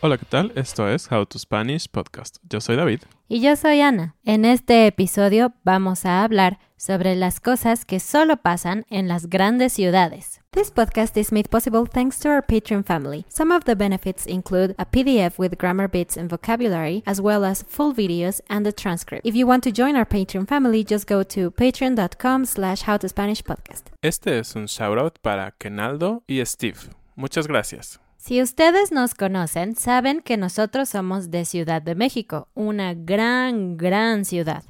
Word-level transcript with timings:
Hola, 0.00 0.16
¿qué 0.16 0.26
tal? 0.26 0.52
Esto 0.54 0.88
es 0.88 1.10
How 1.10 1.26
to 1.26 1.40
Spanish 1.40 1.88
Podcast. 1.88 2.36
Yo 2.48 2.60
soy 2.60 2.76
David. 2.76 3.00
Y 3.28 3.40
yo 3.40 3.56
soy 3.56 3.80
Ana. 3.80 4.14
En 4.24 4.44
este 4.44 4.86
episodio 4.86 5.54
vamos 5.64 6.06
a 6.06 6.22
hablar 6.22 6.60
sobre 6.76 7.16
las 7.16 7.40
cosas 7.40 7.84
que 7.84 7.98
solo 7.98 8.36
pasan 8.36 8.86
en 8.90 9.08
las 9.08 9.28
grandes 9.28 9.72
ciudades. 9.72 10.40
This 10.52 10.70
podcast 10.70 11.16
is 11.16 11.32
made 11.32 11.48
possible 11.50 11.84
thanks 11.92 12.20
to 12.20 12.28
our 12.28 12.46
Patreon 12.46 12.84
family. 12.84 13.24
Some 13.28 13.52
of 13.52 13.64
the 13.64 13.74
benefits 13.74 14.24
include 14.24 14.76
a 14.78 14.86
PDF 14.86 15.36
with 15.36 15.58
grammar 15.58 15.88
bits 15.90 16.16
and 16.16 16.30
vocabulary, 16.30 17.02
as 17.04 17.20
well 17.20 17.44
as 17.44 17.64
full 17.64 17.92
videos 17.92 18.40
and 18.48 18.64
a 18.68 18.72
transcript. 18.72 19.26
If 19.26 19.34
you 19.34 19.48
want 19.48 19.64
to 19.64 19.72
join 19.72 19.96
our 19.96 20.06
Patreon 20.06 20.46
family, 20.46 20.84
just 20.84 21.08
go 21.08 21.24
to 21.24 21.50
patreon.com 21.50 22.44
slash 22.44 22.84
howtospanishpodcast. 22.84 23.88
Este 24.00 24.38
es 24.38 24.54
un 24.54 24.66
shoutout 24.66 25.18
para 25.22 25.56
Kenaldo 25.58 26.22
y 26.28 26.40
Steve. 26.46 26.78
Muchas 27.16 27.48
gracias. 27.48 27.98
Si 28.18 28.42
ustedes 28.42 28.90
nos 28.90 29.14
conocen, 29.14 29.76
saben 29.76 30.20
que 30.20 30.36
nosotros 30.36 30.88
somos 30.88 31.30
de 31.30 31.44
Ciudad 31.44 31.80
de 31.80 31.94
México, 31.94 32.48
una 32.52 32.92
gran, 32.92 33.76
gran 33.76 34.24
ciudad. 34.24 34.64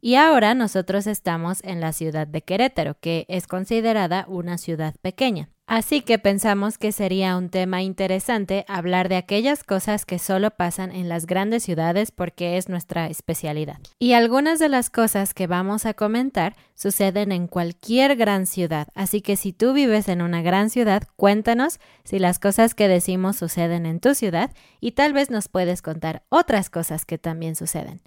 Y 0.00 0.16
ahora 0.16 0.52
nosotros 0.54 1.06
estamos 1.06 1.62
en 1.62 1.80
la 1.80 1.92
ciudad 1.92 2.26
de 2.26 2.42
Querétaro, 2.42 2.96
que 3.00 3.24
es 3.28 3.46
considerada 3.46 4.26
una 4.28 4.58
ciudad 4.58 4.96
pequeña. 5.00 5.48
Así 5.66 6.02
que 6.02 6.20
pensamos 6.20 6.78
que 6.78 6.92
sería 6.92 7.36
un 7.36 7.48
tema 7.48 7.82
interesante 7.82 8.64
hablar 8.68 9.08
de 9.08 9.16
aquellas 9.16 9.64
cosas 9.64 10.06
que 10.06 10.20
solo 10.20 10.52
pasan 10.52 10.92
en 10.92 11.08
las 11.08 11.26
grandes 11.26 11.64
ciudades 11.64 12.12
porque 12.12 12.56
es 12.56 12.68
nuestra 12.68 13.08
especialidad. 13.08 13.78
Y 13.98 14.12
algunas 14.12 14.60
de 14.60 14.68
las 14.68 14.90
cosas 14.90 15.34
que 15.34 15.48
vamos 15.48 15.84
a 15.84 15.94
comentar 15.94 16.54
suceden 16.76 17.32
en 17.32 17.48
cualquier 17.48 18.14
gran 18.14 18.46
ciudad, 18.46 18.86
así 18.94 19.22
que 19.22 19.34
si 19.34 19.52
tú 19.52 19.72
vives 19.72 20.06
en 20.06 20.22
una 20.22 20.40
gran 20.40 20.70
ciudad, 20.70 21.02
cuéntanos 21.16 21.80
si 22.04 22.20
las 22.20 22.38
cosas 22.38 22.76
que 22.76 22.86
decimos 22.86 23.34
suceden 23.34 23.86
en 23.86 23.98
tu 23.98 24.14
ciudad 24.14 24.52
y 24.80 24.92
tal 24.92 25.14
vez 25.14 25.30
nos 25.30 25.48
puedes 25.48 25.82
contar 25.82 26.22
otras 26.28 26.70
cosas 26.70 27.04
que 27.04 27.18
también 27.18 27.56
suceden. 27.56 28.00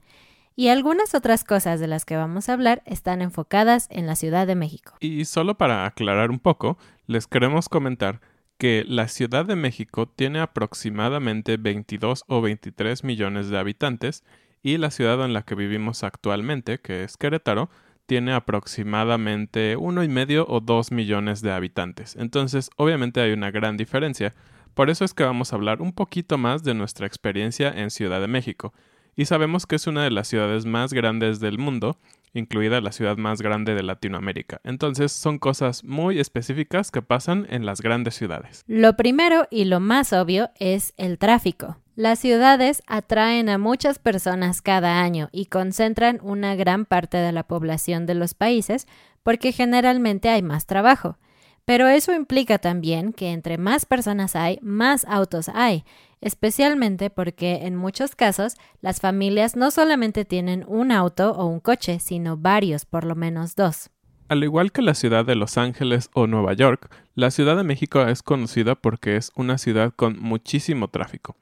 Y 0.59 0.68
algunas 0.68 1.16
otras 1.16 1.46
cosas 1.46 1.80
de 1.80 1.88
las 1.88 2.03
que 2.03 2.18
vamos 2.18 2.50
a 2.50 2.53
hablar 2.53 2.84
están 2.86 3.22
enfocadas 3.22 3.88
en 3.91 4.08
la 4.08 4.18
Ciudad 4.18 4.46
de 4.46 4.56
México. 4.56 4.94
Y 5.00 5.24
solo 5.24 5.58
para 5.58 5.86
aclarar 5.86 6.31
un 6.31 6.40
poco, 6.40 6.78
les 7.09 7.25
queremos 7.25 7.70
comentar 7.70 8.22
que 8.59 8.86
la 8.88 9.08
Ciudad 9.08 9.44
de 9.44 9.56
México 9.56 10.08
tiene 10.08 10.42
aproximadamente 10.42 11.58
22 11.58 12.24
o 12.28 12.40
23 12.40 13.03
millones 13.03 13.50
de 13.50 13.58
habitantes 13.58 14.24
y 14.62 14.78
la 14.78 14.92
ciudad 14.92 15.25
en 15.25 15.34
la 15.34 15.42
que 15.42 15.56
vivimos 15.56 16.03
actualmente, 16.03 16.80
que 16.80 17.03
es 17.03 17.18
Querétaro, 17.18 17.72
tiene 18.06 18.31
aproximadamente 18.34 19.75
uno 19.75 20.03
y 20.03 20.08
medio 20.08 20.46
o 20.47 20.59
dos 20.59 20.92
millones 20.92 21.42
de 21.42 21.52
habitantes. 21.52 22.16
Entonces, 22.16 22.70
obviamente 22.75 23.22
hay 23.22 23.31
una 23.31 23.50
gran 23.50 23.76
diferencia. 23.76 24.36
Por 24.76 24.91
eso 24.91 25.03
es 25.03 25.16
que 25.16 25.24
vamos 25.24 25.52
a 25.52 25.56
hablar 25.56 25.81
un 25.81 25.94
poquito 25.94 26.38
más 26.38 26.64
de 26.64 26.76
nuestra 26.76 27.08
experiencia 27.08 27.72
en 27.72 27.90
Ciudad 27.90 28.22
de 28.22 28.28
México. 28.28 28.72
Y 29.16 29.26
sabemos 29.26 29.66
que 29.66 29.78
es 29.78 29.88
una 29.88 30.03
de 30.03 30.12
las 30.12 30.28
ciudades 30.28 30.68
más 30.68 30.94
grandes 30.94 31.40
del 31.40 31.58
mundo, 31.58 31.97
incluida 32.34 32.81
la 32.81 32.91
ciudad 32.91 33.17
más 33.17 33.41
grande 33.41 33.75
de 33.75 33.84
Latinoamérica. 33.84 34.62
Entonces 34.63 35.12
son 35.12 35.40
cosas 35.40 35.84
muy 35.84 36.19
específicas 36.19 36.91
que 36.91 37.01
pasan 37.01 37.47
en 37.50 37.66
las 37.66 37.81
grandes 37.81 38.16
ciudades. 38.16 38.63
Lo 38.67 38.95
primero 38.95 39.47
y 39.50 39.66
lo 39.66 39.79
más 39.79 40.13
obvio 40.13 40.50
es 40.59 40.94
el 40.97 41.17
tráfico. 41.17 41.78
Las 41.95 42.19
ciudades 42.19 42.81
atraen 42.88 43.50
a 43.50 43.57
muchas 43.57 44.00
personas 44.00 44.62
cada 44.62 45.01
año 45.01 45.28
y 45.34 45.47
concentran 45.47 46.19
una 46.23 46.56
gran 46.56 46.85
parte 46.85 47.17
de 47.17 47.34
la 47.34 47.44
población 47.44 48.06
de 48.06 48.16
los 48.16 48.34
países 48.34 48.88
porque 49.22 49.51
generalmente 49.51 50.29
hay 50.29 50.41
más 50.41 50.66
trabajo. 50.66 51.17
Pero 51.66 51.88
eso 51.88 52.14
implica 52.14 52.58
también 52.58 53.14
que 53.14 53.31
entre 53.31 53.58
más 53.58 53.86
personas 53.86 54.36
hay, 54.36 54.59
más 54.62 55.06
autos 55.06 55.50
hay, 55.50 55.84
especialmente 56.22 57.09
porque 57.09 57.66
en 57.68 57.75
muchos 57.75 58.16
casos 58.16 58.56
las 58.81 59.00
familias 59.00 59.56
no 59.56 59.72
solamente 59.72 60.25
tienen 60.25 60.66
un 60.68 60.92
auto 60.92 61.31
o 61.31 61.46
un 61.46 61.59
coche, 61.59 62.00
sino 62.00 62.38
varios, 62.38 62.86
por 62.86 63.06
lo 63.06 63.16
menos 63.16 63.56
dos. 63.56 63.90
Al 64.30 64.44
igual 64.44 64.72
que 64.72 64.84
la 64.84 64.94
ciudad 64.94 65.25
de 65.25 65.36
Los 65.36 65.58
Ángeles 65.58 66.12
o 66.14 66.28
Nueva 66.28 66.53
York, 66.53 66.92
la 67.16 67.31
Ciudad 67.31 67.58
de 67.58 67.64
México 67.64 68.02
es 68.03 68.22
conocida 68.22 68.76
porque 68.76 69.16
es 69.16 69.31
una 69.36 69.58
ciudad 69.58 69.91
con 69.96 70.20
muchísimo 70.20 70.88
tráfico. 70.88 71.36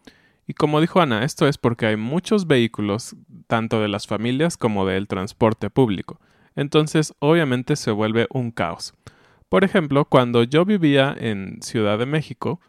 Y 0.48 0.54
como 0.54 0.80
dijo 0.80 1.02
Ana, 1.02 1.26
esto 1.26 1.48
es 1.48 1.58
porque 1.58 1.88
hay 1.88 1.98
muchos 1.98 2.48
vehículos, 2.48 3.18
tanto 3.48 3.82
de 3.82 3.90
las 3.90 4.08
familias 4.08 4.56
como 4.56 4.86
del 4.86 5.10
transporte 5.10 5.70
público. 5.70 6.22
Entonces, 6.56 7.14
obviamente 7.20 7.76
se 7.76 7.92
vuelve 7.92 8.28
un 8.32 8.52
caos. 8.52 8.94
Por 9.50 9.64
ejemplo, 9.64 10.06
cuando 10.06 10.44
yo 10.44 10.66
vivía 10.66 11.16
en 11.18 11.62
Ciudad 11.62 11.98
de 11.98 12.06
México, 12.06 12.60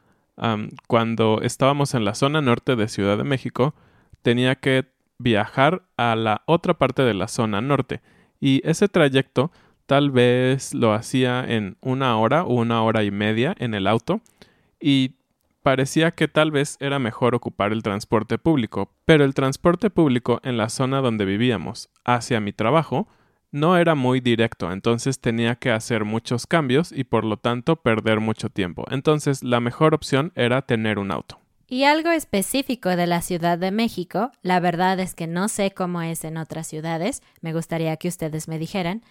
cuando 0.87 1.41
estábamos 1.43 1.95
en 1.95 2.05
la 2.05 2.15
zona 2.15 2.41
norte 2.41 2.77
de 2.77 2.89
Ciudad 2.89 3.19
de 3.19 3.25
México, 3.25 3.75
tenía 4.23 4.55
que 4.55 4.87
viajar 5.19 5.83
a 5.97 6.15
la 6.15 6.43
otra 6.47 6.75
parte 6.75 7.03
de 7.03 7.15
la 7.15 7.27
zona 7.27 7.61
norte. 7.61 8.01
Y 8.41 8.61
ese 8.65 8.87
trayecto 8.89 9.51
tal 9.87 10.13
vez 10.13 10.75
lo 10.75 10.93
hacía 10.93 11.45
en 11.45 11.77
una 11.81 12.17
hora 12.19 12.45
o 12.45 12.55
una 12.55 12.83
hora 12.83 13.03
y 13.03 13.11
media 13.11 13.57
en 13.59 13.75
el 13.75 13.89
auto. 13.89 14.21
Y 14.79 15.17
parecía 15.65 16.13
que 16.13 16.29
tal 16.29 16.53
vez 16.53 16.77
era 16.79 17.01
mejor 17.01 17.35
ocupar 17.35 17.73
el 17.73 17.83
transporte 17.83 18.39
público, 18.39 18.93
pero 19.05 19.25
el 19.25 19.35
transporte 19.35 19.91
público 19.91 20.41
en 20.45 20.57
la 20.57 20.69
zona 20.69 21.01
donde 21.01 21.25
vivíamos 21.25 21.91
hacia 22.05 22.39
mi 22.39 22.53
trabajo 22.53 23.09
no 23.51 23.77
era 23.77 23.95
muy 23.95 24.21
directo, 24.21 24.73
entonces 24.73 25.21
tenía 25.21 25.57
que 25.57 25.71
hacer 25.71 26.05
muchos 26.05 26.47
cambios 26.47 26.93
y 26.93 27.05
por 27.05 27.25
lo 27.25 27.37
tanto 27.37 27.77
perder 27.77 28.21
mucho 28.21 28.51
tiempo. 28.51 28.85
Entonces 28.91 29.43
la 29.43 29.61
mejor 29.61 29.95
opción 29.95 30.33
era 30.35 30.63
tener 30.63 30.99
un 30.99 31.11
auto. 31.11 31.41
Y 31.71 31.85
algo 31.85 32.11
específico 32.11 32.89
de 32.89 33.07
la 33.07 33.21
Ciudad 33.21 33.59
de 33.59 33.71
México, 33.71 34.33
la 34.43 34.59
verdad 34.59 34.99
es 35.01 35.15
que 35.15 35.27
no 35.27 35.49
sé 35.49 35.73
cómo 35.73 36.01
es 36.01 36.25
en 36.25 36.39
otras 36.39 36.67
ciudades, 36.67 37.23
me 37.43 37.53
gustaría 37.53 37.97
que 37.99 38.09
ustedes 38.09 38.49
me 38.49 38.59
dijeran, 38.59 39.03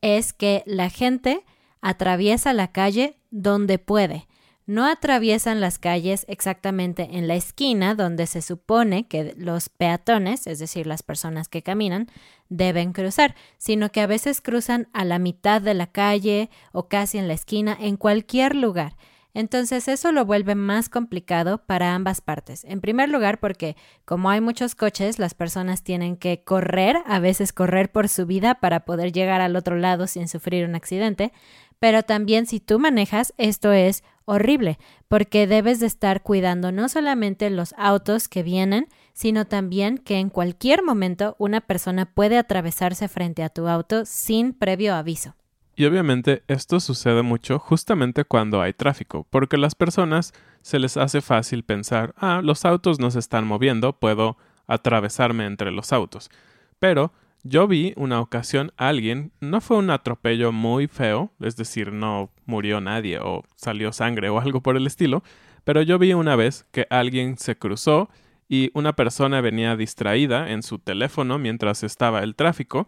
es 0.00 0.32
que 0.32 0.62
la 0.64 0.88
gente 0.88 1.44
atraviesa 1.82 2.54
la 2.54 2.68
calle 2.68 3.16
donde 3.30 3.78
puede. 3.78 4.26
No 4.66 4.84
atraviesan 4.84 5.60
las 5.60 5.78
calles 5.78 6.26
exactamente 6.28 7.08
en 7.12 7.28
la 7.28 7.36
esquina 7.36 7.94
donde 7.94 8.26
se 8.26 8.42
supone 8.42 9.06
que 9.06 9.34
los 9.38 9.68
peatones, 9.68 10.46
es 10.48 10.58
decir, 10.58 10.86
las 10.86 11.04
personas 11.04 11.48
que 11.48 11.62
caminan, 11.62 12.08
deben 12.48 12.92
cruzar, 12.92 13.36
sino 13.58 13.90
que 13.90 14.00
a 14.00 14.06
veces 14.06 14.40
cruzan 14.40 14.88
a 14.92 15.04
la 15.04 15.20
mitad 15.20 15.62
de 15.62 15.74
la 15.74 15.86
calle 15.86 16.50
o 16.72 16.88
casi 16.88 17.18
en 17.18 17.28
la 17.28 17.34
esquina, 17.34 17.76
en 17.80 17.96
cualquier 17.96 18.56
lugar. 18.56 18.96
Entonces 19.36 19.86
eso 19.86 20.12
lo 20.12 20.24
vuelve 20.24 20.54
más 20.54 20.88
complicado 20.88 21.58
para 21.58 21.94
ambas 21.94 22.22
partes. 22.22 22.64
En 22.64 22.80
primer 22.80 23.10
lugar 23.10 23.38
porque 23.38 23.76
como 24.06 24.30
hay 24.30 24.40
muchos 24.40 24.74
coches, 24.74 25.18
las 25.18 25.34
personas 25.34 25.82
tienen 25.82 26.16
que 26.16 26.42
correr, 26.42 26.96
a 27.04 27.18
veces 27.18 27.52
correr 27.52 27.92
por 27.92 28.08
su 28.08 28.24
vida 28.24 28.54
para 28.54 28.86
poder 28.86 29.12
llegar 29.12 29.42
al 29.42 29.54
otro 29.54 29.76
lado 29.76 30.06
sin 30.06 30.26
sufrir 30.26 30.66
un 30.66 30.74
accidente. 30.74 31.34
Pero 31.78 32.02
también 32.02 32.46
si 32.46 32.60
tú 32.60 32.78
manejas, 32.78 33.34
esto 33.36 33.72
es 33.72 34.02
horrible, 34.24 34.78
porque 35.08 35.46
debes 35.46 35.80
de 35.80 35.86
estar 35.86 36.22
cuidando 36.22 36.72
no 36.72 36.88
solamente 36.88 37.48
los 37.50 37.74
autos 37.78 38.28
que 38.28 38.42
vienen, 38.42 38.88
sino 39.12 39.46
también 39.46 39.98
que 39.98 40.18
en 40.18 40.28
cualquier 40.30 40.82
momento 40.82 41.36
una 41.38 41.60
persona 41.60 42.06
puede 42.06 42.36
atravesarse 42.36 43.08
frente 43.08 43.42
a 43.42 43.48
tu 43.48 43.68
auto 43.68 44.04
sin 44.04 44.52
previo 44.52 44.94
aviso. 44.94 45.34
Y 45.78 45.84
obviamente 45.84 46.42
esto 46.48 46.80
sucede 46.80 47.22
mucho 47.22 47.58
justamente 47.58 48.24
cuando 48.24 48.62
hay 48.62 48.72
tráfico, 48.72 49.26
porque 49.30 49.56
a 49.56 49.58
las 49.58 49.74
personas 49.74 50.32
se 50.62 50.78
les 50.78 50.96
hace 50.96 51.20
fácil 51.20 51.64
pensar, 51.64 52.14
ah, 52.16 52.40
los 52.42 52.64
autos 52.64 52.98
no 52.98 53.10
se 53.10 53.18
están 53.18 53.46
moviendo, 53.46 53.92
puedo 53.92 54.38
atravesarme 54.66 55.44
entre 55.44 55.70
los 55.70 55.92
autos. 55.92 56.30
Pero 56.78 57.12
yo 57.48 57.68
vi 57.68 57.92
una 57.96 58.20
ocasión 58.20 58.72
a 58.76 58.88
alguien, 58.88 59.32
no 59.40 59.60
fue 59.60 59.76
un 59.76 59.90
atropello 59.90 60.52
muy 60.52 60.86
feo, 60.86 61.32
es 61.40 61.56
decir, 61.56 61.92
no 61.92 62.30
murió 62.44 62.80
nadie 62.80 63.18
o 63.20 63.44
salió 63.54 63.92
sangre 63.92 64.28
o 64.28 64.40
algo 64.40 64.62
por 64.62 64.76
el 64.76 64.86
estilo, 64.86 65.22
pero 65.64 65.82
yo 65.82 65.98
vi 65.98 66.12
una 66.12 66.36
vez 66.36 66.66
que 66.72 66.86
alguien 66.90 67.38
se 67.38 67.56
cruzó 67.56 68.08
y 68.48 68.70
una 68.74 68.94
persona 68.94 69.40
venía 69.40 69.76
distraída 69.76 70.50
en 70.50 70.62
su 70.62 70.78
teléfono 70.78 71.38
mientras 71.38 71.82
estaba 71.82 72.22
el 72.22 72.34
tráfico 72.34 72.86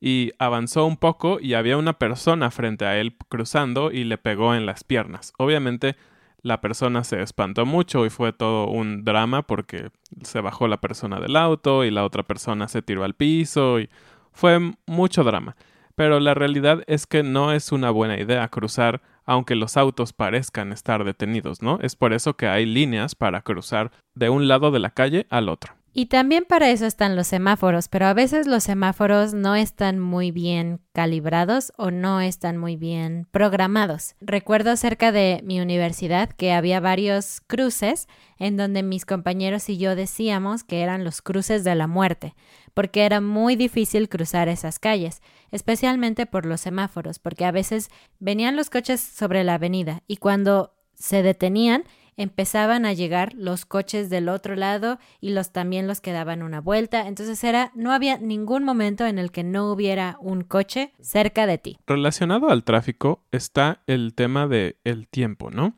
y 0.00 0.32
avanzó 0.38 0.86
un 0.86 0.96
poco 0.96 1.38
y 1.40 1.54
había 1.54 1.76
una 1.76 1.98
persona 1.98 2.50
frente 2.50 2.86
a 2.86 2.98
él 2.98 3.16
cruzando 3.28 3.90
y 3.92 4.04
le 4.04 4.18
pegó 4.18 4.54
en 4.54 4.66
las 4.66 4.84
piernas. 4.84 5.32
Obviamente 5.36 5.96
la 6.42 6.60
persona 6.60 7.04
se 7.04 7.22
espantó 7.22 7.66
mucho 7.66 8.06
y 8.06 8.10
fue 8.10 8.32
todo 8.32 8.66
un 8.68 9.04
drama 9.04 9.42
porque 9.42 9.90
se 10.22 10.40
bajó 10.40 10.68
la 10.68 10.80
persona 10.80 11.20
del 11.20 11.36
auto 11.36 11.84
y 11.84 11.90
la 11.90 12.04
otra 12.04 12.22
persona 12.22 12.68
se 12.68 12.82
tiró 12.82 13.04
al 13.04 13.14
piso 13.14 13.80
y 13.80 13.88
fue 14.32 14.58
mucho 14.86 15.24
drama. 15.24 15.56
Pero 15.94 16.18
la 16.20 16.34
realidad 16.34 16.82
es 16.86 17.06
que 17.06 17.22
no 17.22 17.52
es 17.52 17.72
una 17.72 17.90
buena 17.90 18.18
idea 18.18 18.48
cruzar 18.48 19.02
aunque 19.26 19.54
los 19.54 19.76
autos 19.76 20.12
parezcan 20.12 20.72
estar 20.72 21.04
detenidos, 21.04 21.62
¿no? 21.62 21.78
Es 21.82 21.94
por 21.94 22.12
eso 22.12 22.36
que 22.36 22.48
hay 22.48 22.66
líneas 22.66 23.14
para 23.14 23.42
cruzar 23.42 23.92
de 24.14 24.28
un 24.28 24.48
lado 24.48 24.72
de 24.72 24.80
la 24.80 24.90
calle 24.90 25.26
al 25.30 25.48
otro. 25.48 25.79
Y 25.92 26.06
también 26.06 26.44
para 26.48 26.70
eso 26.70 26.86
están 26.86 27.16
los 27.16 27.26
semáforos, 27.26 27.88
pero 27.88 28.06
a 28.06 28.14
veces 28.14 28.46
los 28.46 28.62
semáforos 28.62 29.34
no 29.34 29.56
están 29.56 29.98
muy 29.98 30.30
bien 30.30 30.80
calibrados 30.92 31.72
o 31.76 31.90
no 31.90 32.20
están 32.20 32.58
muy 32.58 32.76
bien 32.76 33.26
programados. 33.32 34.14
Recuerdo 34.20 34.76
cerca 34.76 35.10
de 35.10 35.40
mi 35.42 35.60
universidad 35.60 36.30
que 36.30 36.52
había 36.52 36.78
varios 36.78 37.40
cruces 37.40 38.06
en 38.38 38.56
donde 38.56 38.84
mis 38.84 39.04
compañeros 39.04 39.68
y 39.68 39.78
yo 39.78 39.96
decíamos 39.96 40.62
que 40.62 40.82
eran 40.82 41.02
los 41.02 41.22
cruces 41.22 41.64
de 41.64 41.74
la 41.74 41.88
muerte, 41.88 42.36
porque 42.72 43.04
era 43.04 43.20
muy 43.20 43.56
difícil 43.56 44.08
cruzar 44.08 44.48
esas 44.48 44.78
calles, 44.78 45.22
especialmente 45.50 46.24
por 46.24 46.46
los 46.46 46.60
semáforos, 46.60 47.18
porque 47.18 47.44
a 47.44 47.50
veces 47.50 47.90
venían 48.20 48.54
los 48.54 48.70
coches 48.70 49.00
sobre 49.00 49.42
la 49.42 49.54
avenida 49.54 50.04
y 50.06 50.18
cuando 50.18 50.72
se 50.94 51.24
detenían 51.24 51.82
empezaban 52.20 52.84
a 52.84 52.92
llegar 52.92 53.32
los 53.34 53.64
coches 53.64 54.10
del 54.10 54.28
otro 54.28 54.54
lado 54.54 54.98
y 55.20 55.30
los 55.30 55.52
también 55.52 55.86
los 55.86 56.02
que 56.02 56.12
daban 56.12 56.42
una 56.42 56.60
vuelta. 56.60 57.08
Entonces 57.08 57.42
era, 57.42 57.72
no 57.74 57.92
había 57.92 58.18
ningún 58.18 58.62
momento 58.62 59.06
en 59.06 59.18
el 59.18 59.32
que 59.32 59.42
no 59.42 59.72
hubiera 59.72 60.18
un 60.20 60.42
coche 60.42 60.92
cerca 61.00 61.46
de 61.46 61.56
ti. 61.56 61.78
Relacionado 61.86 62.50
al 62.50 62.62
tráfico 62.62 63.24
está 63.32 63.82
el 63.86 64.12
tema 64.14 64.46
de 64.46 64.76
el 64.84 65.08
tiempo, 65.08 65.50
¿no? 65.50 65.74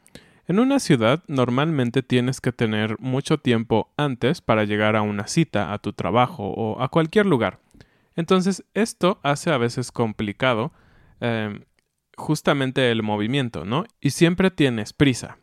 En 0.48 0.58
una 0.58 0.80
ciudad 0.80 1.22
normalmente 1.28 2.02
tienes 2.02 2.40
que 2.40 2.50
tener 2.50 2.98
mucho 2.98 3.38
tiempo 3.38 3.92
antes 3.96 4.40
para 4.40 4.64
llegar 4.64 4.96
a 4.96 5.02
una 5.02 5.28
cita, 5.28 5.72
a 5.72 5.78
tu 5.78 5.92
trabajo 5.92 6.48
o 6.48 6.82
a 6.82 6.88
cualquier 6.88 7.26
lugar. 7.26 7.60
Entonces 8.16 8.64
esto 8.74 9.20
hace 9.22 9.52
a 9.52 9.58
veces 9.58 9.92
complicado 9.92 10.72
eh, 11.20 11.64
justamente 12.16 12.90
el 12.90 13.04
movimiento, 13.04 13.64
¿no? 13.64 13.84
Y 14.00 14.10
siempre 14.10 14.50
tienes 14.50 14.92
prisa. 14.92 15.38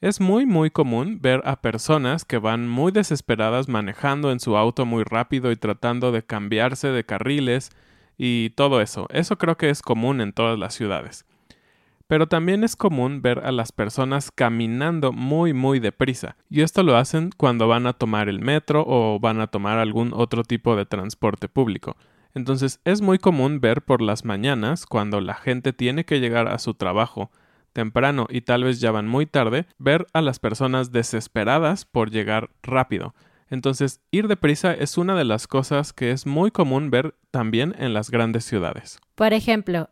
Es 0.00 0.18
muy 0.18 0.46
muy 0.46 0.70
común 0.70 1.18
ver 1.20 1.42
a 1.44 1.60
personas 1.60 2.24
que 2.24 2.38
van 2.38 2.66
muy 2.66 2.90
desesperadas 2.90 3.68
manejando 3.68 4.32
en 4.32 4.40
su 4.40 4.56
auto 4.56 4.86
muy 4.86 5.04
rápido 5.04 5.52
y 5.52 5.56
tratando 5.56 6.10
de 6.10 6.22
cambiarse 6.22 6.88
de 6.88 7.04
carriles 7.04 7.68
y 8.16 8.48
todo 8.56 8.80
eso. 8.80 9.08
Eso 9.10 9.36
creo 9.36 9.58
que 9.58 9.68
es 9.68 9.82
común 9.82 10.22
en 10.22 10.32
todas 10.32 10.58
las 10.58 10.72
ciudades. 10.72 11.26
Pero 12.06 12.28
también 12.28 12.64
es 12.64 12.76
común 12.76 13.20
ver 13.20 13.40
a 13.40 13.52
las 13.52 13.72
personas 13.72 14.30
caminando 14.30 15.12
muy 15.12 15.52
muy 15.52 15.80
deprisa, 15.80 16.36
y 16.48 16.62
esto 16.62 16.82
lo 16.82 16.96
hacen 16.96 17.28
cuando 17.36 17.68
van 17.68 17.86
a 17.86 17.92
tomar 17.92 18.30
el 18.30 18.40
metro 18.40 18.82
o 18.86 19.20
van 19.20 19.38
a 19.42 19.48
tomar 19.48 19.76
algún 19.76 20.12
otro 20.14 20.44
tipo 20.44 20.76
de 20.76 20.86
transporte 20.86 21.46
público. 21.46 21.98
Entonces 22.34 22.80
es 22.86 23.02
muy 23.02 23.18
común 23.18 23.60
ver 23.60 23.82
por 23.82 24.00
las 24.00 24.24
mañanas, 24.24 24.86
cuando 24.86 25.20
la 25.20 25.34
gente 25.34 25.74
tiene 25.74 26.06
que 26.06 26.20
llegar 26.20 26.48
a 26.48 26.58
su 26.58 26.72
trabajo, 26.72 27.30
temprano 27.72 28.26
y 28.28 28.42
tal 28.42 28.64
vez 28.64 28.80
ya 28.80 28.90
van 28.90 29.08
muy 29.08 29.26
tarde, 29.26 29.66
ver 29.78 30.06
a 30.12 30.20
las 30.20 30.38
personas 30.38 30.92
desesperadas 30.92 31.84
por 31.84 32.10
llegar 32.10 32.50
rápido. 32.62 33.14
Entonces, 33.48 34.00
ir 34.12 34.28
deprisa 34.28 34.72
es 34.72 34.96
una 34.96 35.16
de 35.16 35.24
las 35.24 35.46
cosas 35.46 35.92
que 35.92 36.12
es 36.12 36.24
muy 36.24 36.50
común 36.50 36.90
ver 36.90 37.16
también 37.30 37.74
en 37.78 37.92
las 37.92 38.10
grandes 38.10 38.44
ciudades. 38.44 39.00
Por 39.16 39.32
ejemplo, 39.32 39.90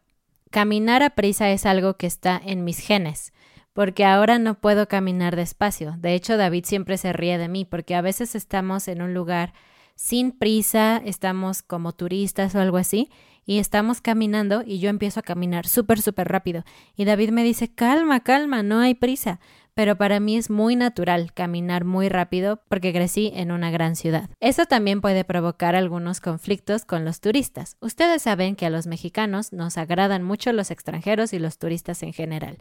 caminar 0.51 1.03
a 1.03 1.11
prisa 1.11 1.51
es 1.51 1.67
algo 1.67 1.95
que 1.95 2.07
está 2.07 2.41
en 2.45 2.65
mis 2.65 2.79
genes, 2.79 3.33
porque 3.73 4.05
ahora 4.05 4.39
no 4.39 4.55
puedo 4.55 4.87
caminar 4.87 5.35
despacio. 5.35 5.97
De 5.99 6.15
hecho, 6.15 6.37
David 6.37 6.65
siempre 6.67 6.99
se 6.99 7.13
ríe 7.13 7.37
de 7.37 7.49
mí, 7.49 7.65
porque 7.65 7.97
a 7.97 8.01
veces 8.01 8.35
estamos 8.37 8.87
en 8.87 9.03
un 9.03 9.13
lugar 9.13 9.53
sin 9.97 10.31
prisa, 10.31 11.03
estamos 11.05 11.63
como 11.63 11.93
turistas 11.93 12.55
o 12.55 12.61
algo 12.61 12.77
así, 12.77 13.11
y 13.49 13.61
estamos 13.61 14.03
caminando 14.03 14.63
y 14.63 14.79
yo 14.79 14.91
empiezo 14.91 15.21
a 15.21 15.23
caminar 15.23 15.67
súper, 15.67 16.03
súper 16.03 16.29
rápido. 16.29 16.65
Y 16.97 17.07
David 17.07 17.31
me 17.31 17.43
dice, 17.43 17.73
calma, 17.73 18.21
calma, 18.21 18.63
no 18.63 18.81
hay 18.81 18.95
prisa. 18.95 19.41
Pero 19.73 19.97
para 19.97 20.21
mí 20.21 20.37
es 20.37 20.51
muy 20.51 20.77
natural 20.77 21.33
caminar 21.33 21.85
muy 21.87 22.11
rápido 22.11 22.61
porque 22.69 22.93
crecí 22.93 23.33
en 23.35 23.51
una 23.51 23.71
gran 23.71 23.97
ciudad. 23.97 24.29
Eso 24.39 24.67
también 24.67 25.01
puede 25.01 25.25
provocar 25.25 25.77
algunos 25.77 26.21
conflictos 26.21 26.85
con 26.85 27.07
los 27.07 27.21
turistas. 27.21 27.77
Ustedes 27.81 28.21
saben 28.21 28.55
que 28.55 28.67
a 28.67 28.71
los 28.71 28.87
mexicanos 28.87 29.55
nos 29.55 29.79
agradan 29.79 30.25
mucho 30.25 30.53
los 30.53 30.71
extranjeros 30.71 31.33
y 31.33 31.39
los 31.39 31.57
turistas 31.57 32.03
en 32.03 32.13
general. 32.13 32.59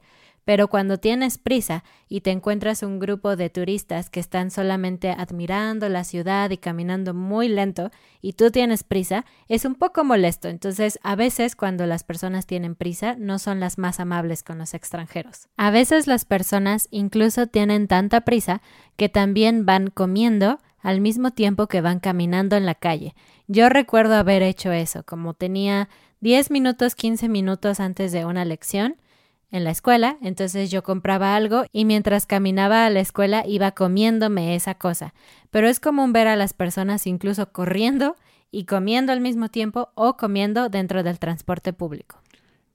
Pero 0.47 0.69
cuando 0.69 0.97
tienes 0.97 1.37
prisa 1.37 1.83
y 2.07 2.21
te 2.21 2.31
encuentras 2.31 2.81
un 2.81 2.99
grupo 2.99 3.35
de 3.35 3.49
turistas 3.49 4.09
que 4.09 4.21
están 4.21 4.49
solamente 4.49 5.11
admirando 5.11 5.89
la 5.89 6.05
ciudad 6.05 6.49
y 6.51 6.57
caminando 6.57 7.13
muy 7.13 7.49
lento 7.49 7.91
y 8.21 8.31
tú 8.31 8.49
tienes 8.49 8.85
prisa, 8.85 9.25
es 9.49 9.65
un 9.65 9.75
poco 9.75 10.05
molesto. 10.05 10.47
Entonces, 10.47 10.99
a 11.03 11.17
veces 11.17 11.57
cuando 11.57 11.85
las 11.85 12.05
personas 12.05 12.45
tienen 12.45 12.75
prisa, 12.75 13.17
no 13.19 13.39
son 13.39 13.59
las 13.59 13.77
más 13.77 13.99
amables 13.99 14.41
con 14.41 14.57
los 14.57 14.73
extranjeros. 14.73 15.49
A 15.57 15.69
veces 15.69 16.07
las 16.07 16.23
personas 16.23 16.87
incluso 16.91 17.47
tienen 17.47 17.89
tanta 17.89 18.21
prisa 18.21 18.61
que 18.95 19.09
también 19.09 19.65
van 19.65 19.89
comiendo 19.89 20.59
al 20.79 21.01
mismo 21.01 21.31
tiempo 21.31 21.67
que 21.67 21.81
van 21.81 21.99
caminando 21.99 22.55
en 22.55 22.65
la 22.65 22.75
calle. 22.75 23.15
Yo 23.47 23.67
recuerdo 23.67 24.15
haber 24.15 24.43
hecho 24.43 24.71
eso, 24.71 25.03
como 25.03 25.33
tenía 25.33 25.89
10 26.21 26.51
minutos, 26.51 26.95
15 26.95 27.27
minutos 27.27 27.81
antes 27.81 28.13
de 28.13 28.23
una 28.23 28.45
lección, 28.45 28.95
en 29.49 29.63
la 29.63 29.71
escuela, 29.71 30.17
entonces 30.21 30.69
yo 30.69 30.83
compraba 30.83 31.35
algo 31.35 31.63
y 31.71 31.85
mientras 31.85 32.25
caminaba 32.25 32.85
a 32.85 32.89
la 32.89 32.99
escuela 32.99 33.43
iba 33.47 33.71
comiéndome 33.71 34.55
esa 34.55 34.75
cosa. 34.75 35.13
Pero 35.51 35.69
es 35.69 35.79
común 35.79 36.11
ver 36.13 36.27
a 36.27 36.35
las 36.35 36.53
personas 36.53 37.07
incluso 37.07 37.51
corriendo 37.51 38.15
y 38.51 38.65
comiendo 38.65 39.11
al 39.11 39.21
mismo 39.21 39.49
tiempo 39.49 39.89
o 39.95 40.17
comiendo 40.17 40.69
dentro 40.69 41.03
del 41.03 41.19
transporte 41.19 41.73
público. 41.73 42.21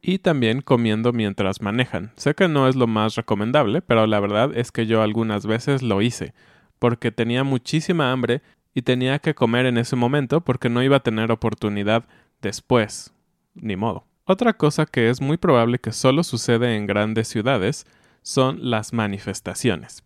Y 0.01 0.19
también 0.19 0.63
comiendo 0.63 1.13
mientras 1.13 1.61
manejan. 1.61 2.13
Sé 2.17 2.35
que 2.35 2.49
no 2.49 2.67
es 2.67 2.75
lo 2.75 2.87
más 2.87 3.15
recomendable, 3.15 3.83
pero 3.83 4.07
la 4.07 4.19
verdad 4.19 4.51
es 4.57 4.73
que 4.73 4.87
yo 4.87 5.03
algunas 5.03 5.47
veces 5.47 5.83
lo 5.83 6.03
hice, 6.03 6.35
porque 6.79 7.13
tenía 7.13 7.45
muchísima 7.45 8.11
hambre 8.11 8.43
y 8.75 8.83
tenía 8.83 9.19
que 9.19 9.35
comer 9.35 9.67
en 9.67 9.79
ese 9.79 9.95
momento 9.95 10.41
porque 10.41 10.71
no 10.71 10.83
iba 10.83 10.97
a 10.97 11.03
tener 11.03 11.31
oportunidad 11.31 12.05
después. 12.41 13.13
Ni 13.55 13.77
modo. 13.77 14.07
Otra 14.33 14.55
cosa 14.55 14.87
que 14.87 15.11
es 15.11 15.21
muy 15.21 15.37
probable 15.37 15.79
que 15.79 15.93
solo 15.93 16.23
sucede 16.23 16.75
en 16.75 16.87
grandes 16.87 17.29
ciudades 17.29 17.85
son 18.23 18.71
las 18.71 18.95
manifestaciones. 18.95 20.05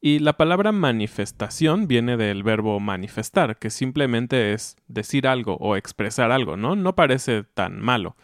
Y 0.00 0.20
la 0.20 0.34
palabra 0.34 0.70
manifestación 0.70 1.88
viene 1.88 2.16
del 2.16 2.44
verbo 2.44 2.78
manifestar, 2.78 3.58
que 3.58 3.70
simplemente 3.70 4.52
es 4.52 4.76
decir 4.86 5.26
algo 5.26 5.56
o 5.56 5.74
expresar 5.74 6.30
algo, 6.30 6.56
¿no? 6.56 6.76
No 6.76 6.94
parece 6.94 7.42
tan 7.42 7.80
malo. 7.80 8.14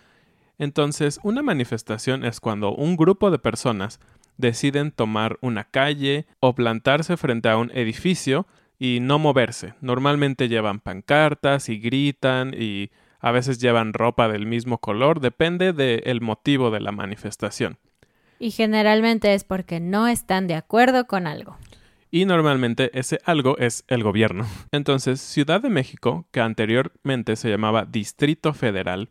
Entonces, 0.59 1.19
una 1.25 1.43
manifestación 1.43 2.25
es 2.25 2.39
cuando 2.39 2.73
un 2.73 2.97
grupo 2.97 3.33
de 3.33 3.41
personas 3.41 3.99
deciden 4.37 4.93
tomar 4.93 5.39
una 5.41 5.65
calle 5.65 6.27
o 6.39 6.55
plantarse 6.55 7.17
frente 7.17 7.49
a 7.49 7.57
un 7.57 7.73
edificio 7.75 8.47
y 8.79 9.01
no 9.03 9.19
moverse. 9.19 9.75
Normalmente 9.81 10.49
llevan 10.49 10.79
pancartas 10.79 11.69
y 11.69 11.81
gritan 11.81 12.55
y 12.57 12.93
a 13.23 13.31
veces 13.31 13.59
llevan 13.59 13.95
ropa 13.95 14.29
del 14.29 14.45
mismo 14.45 14.79
color, 14.79 15.21
depende 15.21 15.73
del 15.73 16.21
motivo 16.21 16.71
de 16.71 16.81
la 16.81 16.93
manifestación. 16.93 17.79
Y 18.39 18.51
generalmente 18.51 19.33
es 19.33 19.45
porque 19.45 19.79
no 19.79 20.09
están 20.09 20.49
de 20.49 20.57
acuerdo 20.57 21.07
con 21.07 21.29
algo. 21.29 21.57
Y 22.11 22.27
normalmente 22.27 22.91
ese 22.93 23.21
algo 23.25 23.57
es 23.59 23.85
el 23.87 24.03
gobierno. 24.03 24.45
Entonces, 24.73 25.21
Ciudad 25.21 25.63
de 25.63 25.71
México, 25.71 26.27
que 26.33 26.41
anteriormente 26.41 27.37
se 27.37 27.49
llamaba 27.49 27.87
Distrito 27.87 28.53
Federal, 28.53 29.09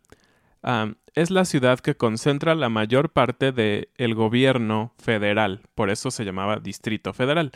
es 1.15 1.31
la 1.31 1.45
ciudad 1.45 1.79
que 1.79 1.95
concentra 1.95 2.53
la 2.53 2.69
mayor 2.69 3.09
parte 3.11 3.53
del 3.53 3.89
el 3.95 4.13
gobierno 4.13 4.93
federal, 4.99 5.61
por 5.73 5.89
eso 5.89 6.11
se 6.11 6.25
llamaba 6.25 6.57
Distrito 6.57 7.13
Federal. 7.13 7.51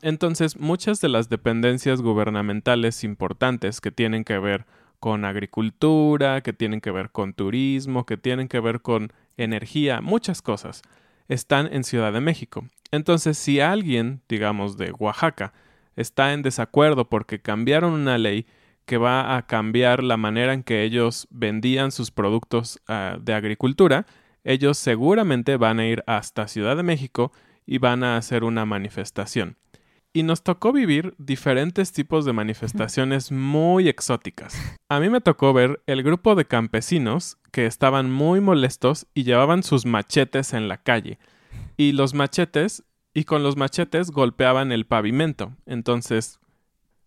entonces, 0.00 0.56
muchas 0.58 1.00
de 1.00 1.08
las 1.08 1.28
dependencias 1.28 2.00
gubernamentales 2.00 3.02
importantes 3.02 3.80
que 3.80 3.90
tienen 3.90 4.24
que 4.24 4.38
ver 4.38 4.64
con 5.02 5.24
agricultura, 5.24 6.42
que 6.42 6.52
tienen 6.52 6.80
que 6.80 6.92
ver 6.92 7.10
con 7.10 7.34
turismo, 7.34 8.06
que 8.06 8.16
tienen 8.16 8.46
que 8.46 8.60
ver 8.60 8.82
con 8.82 9.12
energía, 9.36 10.00
muchas 10.00 10.42
cosas, 10.42 10.82
están 11.26 11.68
en 11.72 11.82
Ciudad 11.82 12.12
de 12.12 12.20
México. 12.20 12.68
Entonces, 12.92 13.36
si 13.36 13.58
alguien, 13.58 14.22
digamos, 14.28 14.76
de 14.76 14.92
Oaxaca, 14.92 15.54
está 15.96 16.32
en 16.32 16.42
desacuerdo 16.42 17.08
porque 17.08 17.40
cambiaron 17.42 17.94
una 17.94 18.16
ley 18.16 18.46
que 18.84 18.96
va 18.96 19.36
a 19.36 19.44
cambiar 19.48 20.04
la 20.04 20.16
manera 20.16 20.52
en 20.52 20.62
que 20.62 20.84
ellos 20.84 21.26
vendían 21.30 21.90
sus 21.90 22.12
productos 22.12 22.80
ah, 22.86 23.18
de 23.20 23.34
agricultura, 23.34 24.06
ellos 24.44 24.78
seguramente 24.78 25.56
van 25.56 25.80
a 25.80 25.86
ir 25.88 26.04
hasta 26.06 26.46
Ciudad 26.46 26.76
de 26.76 26.84
México 26.84 27.32
y 27.66 27.78
van 27.78 28.04
a 28.04 28.16
hacer 28.16 28.44
una 28.44 28.66
manifestación. 28.66 29.56
Y 30.12 30.24
nos 30.24 30.42
tocó 30.42 30.72
vivir 30.72 31.14
diferentes 31.16 31.92
tipos 31.92 32.24
de 32.24 32.34
manifestaciones 32.34 33.32
muy 33.32 33.88
exóticas. 33.88 34.54
A 34.90 35.00
mí 35.00 35.08
me 35.08 35.22
tocó 35.22 35.54
ver 35.54 35.82
el 35.86 36.02
grupo 36.02 36.34
de 36.34 36.44
campesinos 36.44 37.38
que 37.50 37.64
estaban 37.64 38.10
muy 38.10 38.40
molestos 38.40 39.06
y 39.14 39.24
llevaban 39.24 39.62
sus 39.62 39.86
machetes 39.86 40.52
en 40.52 40.68
la 40.68 40.76
calle. 40.76 41.18
Y 41.78 41.92
los 41.92 42.12
machetes, 42.12 42.84
y 43.14 43.24
con 43.24 43.42
los 43.42 43.56
machetes 43.56 44.10
golpeaban 44.10 44.70
el 44.70 44.84
pavimento. 44.84 45.56
Entonces, 45.64 46.40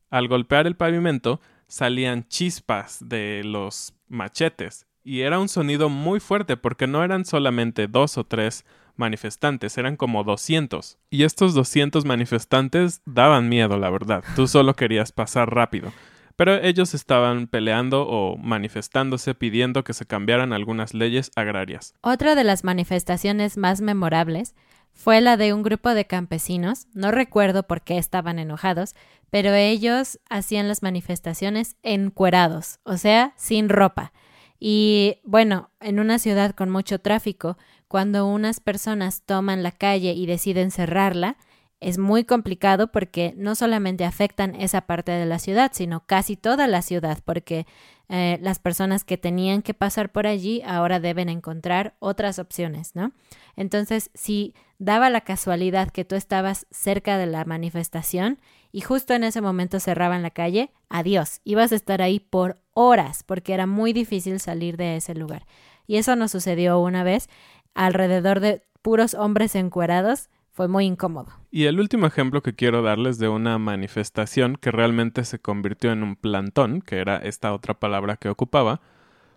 al 0.09 0.27
golpear 0.27 0.65
el 0.65 0.75
pavimento, 0.75 1.41
salían 1.67 2.27
chispas 2.27 2.97
de 3.07 3.43
los 3.43 3.93
machetes 4.07 4.84
y 5.05 5.21
era 5.21 5.39
un 5.39 5.47
sonido 5.47 5.87
muy 5.87 6.19
fuerte 6.19 6.57
porque 6.57 6.87
no 6.87 7.03
eran 7.03 7.25
solamente 7.25 7.87
dos 7.87 8.17
o 8.17 8.23
tres 8.25 8.65
manifestantes, 8.95 9.77
eran 9.77 9.97
como 9.97 10.23
200. 10.23 10.97
Y 11.11 11.23
estos 11.23 11.53
200 11.53 12.05
manifestantes 12.05 13.01
daban 13.05 13.47
miedo, 13.47 13.77
la 13.77 13.91
verdad. 13.91 14.23
Tú 14.35 14.47
solo 14.47 14.75
querías 14.75 15.11
pasar 15.11 15.53
rápido. 15.53 15.93
Pero 16.35 16.55
ellos 16.55 16.95
estaban 16.95 17.47
peleando 17.47 18.07
o 18.07 18.35
manifestándose 18.35 19.35
pidiendo 19.35 19.83
que 19.83 19.93
se 19.93 20.05
cambiaran 20.07 20.53
algunas 20.53 20.93
leyes 20.95 21.31
agrarias. 21.35 21.93
Otra 22.01 22.33
de 22.33 22.43
las 22.43 22.63
manifestaciones 22.63 23.57
más 23.57 23.81
memorables 23.81 24.55
fue 24.91 25.21
la 25.21 25.37
de 25.37 25.53
un 25.53 25.61
grupo 25.61 25.93
de 25.93 26.05
campesinos, 26.05 26.87
no 26.93 27.11
recuerdo 27.11 27.63
por 27.63 27.81
qué 27.81 27.97
estaban 27.97 28.39
enojados, 28.39 28.95
pero 29.29 29.53
ellos 29.53 30.19
hacían 30.29 30.67
las 30.67 30.81
manifestaciones 30.81 31.75
encuerados, 31.83 32.79
o 32.83 32.97
sea, 32.97 33.33
sin 33.35 33.69
ropa. 33.69 34.11
Y 34.59 35.19
bueno, 35.23 35.69
en 35.79 35.99
una 35.99 36.19
ciudad 36.19 36.51
con 36.51 36.69
mucho 36.69 36.99
tráfico, 36.99 37.57
cuando 37.87 38.25
unas 38.25 38.59
personas 38.59 39.23
toman 39.23 39.63
la 39.63 39.71
calle 39.71 40.13
y 40.13 40.25
deciden 40.25 40.71
cerrarla, 40.71 41.37
es 41.81 41.97
muy 41.97 42.23
complicado 42.23 42.91
porque 42.91 43.33
no 43.37 43.53
solamente 43.53 44.05
afectan 44.05 44.55
esa 44.55 44.81
parte 44.81 45.11
de 45.11 45.25
la 45.25 45.39
ciudad, 45.39 45.71
sino 45.73 46.05
casi 46.05 46.35
toda 46.35 46.67
la 46.67 46.81
ciudad, 46.81 47.19
porque 47.23 47.67
eh, 48.09 48.39
las 48.41 48.59
personas 48.59 49.03
que 49.03 49.17
tenían 49.17 49.61
que 49.61 49.73
pasar 49.73 50.11
por 50.11 50.25
allí 50.25 50.61
ahora 50.65 50.99
deben 50.99 51.29
encontrar 51.29 51.95
otras 51.99 52.39
opciones, 52.39 52.95
¿no? 52.95 53.11
Entonces, 53.55 54.09
si 54.13 54.53
daba 54.77 55.09
la 55.09 55.21
casualidad 55.21 55.89
que 55.89 56.05
tú 56.05 56.15
estabas 56.15 56.67
cerca 56.71 57.17
de 57.17 57.25
la 57.25 57.45
manifestación 57.45 58.39
y 58.71 58.81
justo 58.81 59.13
en 59.13 59.23
ese 59.23 59.41
momento 59.41 59.79
cerraban 59.79 60.21
la 60.21 60.31
calle, 60.31 60.71
adiós, 60.89 61.39
ibas 61.43 61.71
a 61.71 61.75
estar 61.75 62.01
ahí 62.01 62.19
por 62.19 62.59
horas 62.73 63.23
porque 63.23 63.53
era 63.53 63.67
muy 63.67 63.93
difícil 63.93 64.39
salir 64.39 64.77
de 64.77 64.97
ese 64.97 65.15
lugar. 65.15 65.45
Y 65.87 65.97
eso 65.97 66.15
nos 66.15 66.31
sucedió 66.31 66.79
una 66.79 67.03
vez 67.03 67.29
alrededor 67.73 68.39
de 68.39 68.63
puros 68.81 69.13
hombres 69.13 69.55
encuerados. 69.55 70.29
Fue 70.51 70.67
muy 70.67 70.85
incómodo. 70.85 71.31
Y 71.51 71.65
el 71.65 71.79
último 71.79 72.07
ejemplo 72.07 72.41
que 72.41 72.55
quiero 72.55 72.81
darles 72.81 73.17
de 73.17 73.27
una 73.27 73.57
manifestación 73.57 74.55
que 74.55 74.71
realmente 74.71 75.25
se 75.25 75.39
convirtió 75.39 75.91
en 75.91 76.01
un 76.01 76.15
plantón, 76.15 76.81
que 76.81 76.99
era 76.99 77.17
esta 77.17 77.53
otra 77.53 77.73
palabra 77.73 78.15
que 78.15 78.29
ocupaba, 78.29 78.79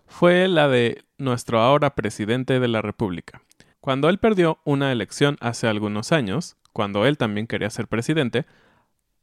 fue 0.07 0.47
la 0.47 0.69
de 0.69 1.03
nuestro 1.17 1.59
ahora 1.59 1.95
presidente 1.95 2.59
de 2.59 2.67
la 2.67 2.81
República. 2.81 3.41
Cuando 3.89 4.07
él 4.09 4.19
perdió 4.19 4.59
una 4.65 4.91
elección 4.91 5.35
hace 5.41 5.65
algunos 5.65 6.11
años, 6.11 6.57
cuando 6.73 7.07
él 7.07 7.17
también 7.17 7.47
quería 7.47 7.71
ser 7.71 7.87
presidente, 7.87 8.45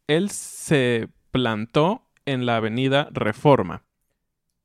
él 0.08 0.28
se 0.30 1.06
plantó 1.30 2.02
en 2.24 2.46
la 2.46 2.56
avenida 2.56 3.06
Reforma. 3.12 3.84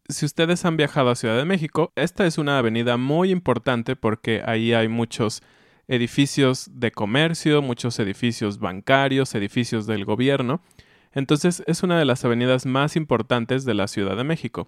Si 0.09 0.25
ustedes 0.25 0.65
han 0.65 0.75
viajado 0.75 1.11
a 1.11 1.15
Ciudad 1.15 1.37
de 1.37 1.45
México, 1.45 1.93
esta 1.95 2.25
es 2.25 2.39
una 2.39 2.57
avenida 2.57 2.97
muy 2.97 3.29
importante 3.29 3.95
porque 3.95 4.41
ahí 4.43 4.73
hay 4.73 4.87
muchos 4.87 5.43
edificios 5.87 6.67
de 6.73 6.91
comercio, 6.91 7.61
muchos 7.61 7.99
edificios 7.99 8.57
bancarios, 8.57 9.35
edificios 9.35 9.85
del 9.85 10.03
gobierno. 10.03 10.63
Entonces 11.11 11.61
es 11.67 11.83
una 11.83 11.99
de 11.99 12.05
las 12.05 12.25
avenidas 12.25 12.65
más 12.65 12.95
importantes 12.95 13.65
de 13.65 13.75
la 13.75 13.87
Ciudad 13.87 14.17
de 14.17 14.23
México. 14.23 14.67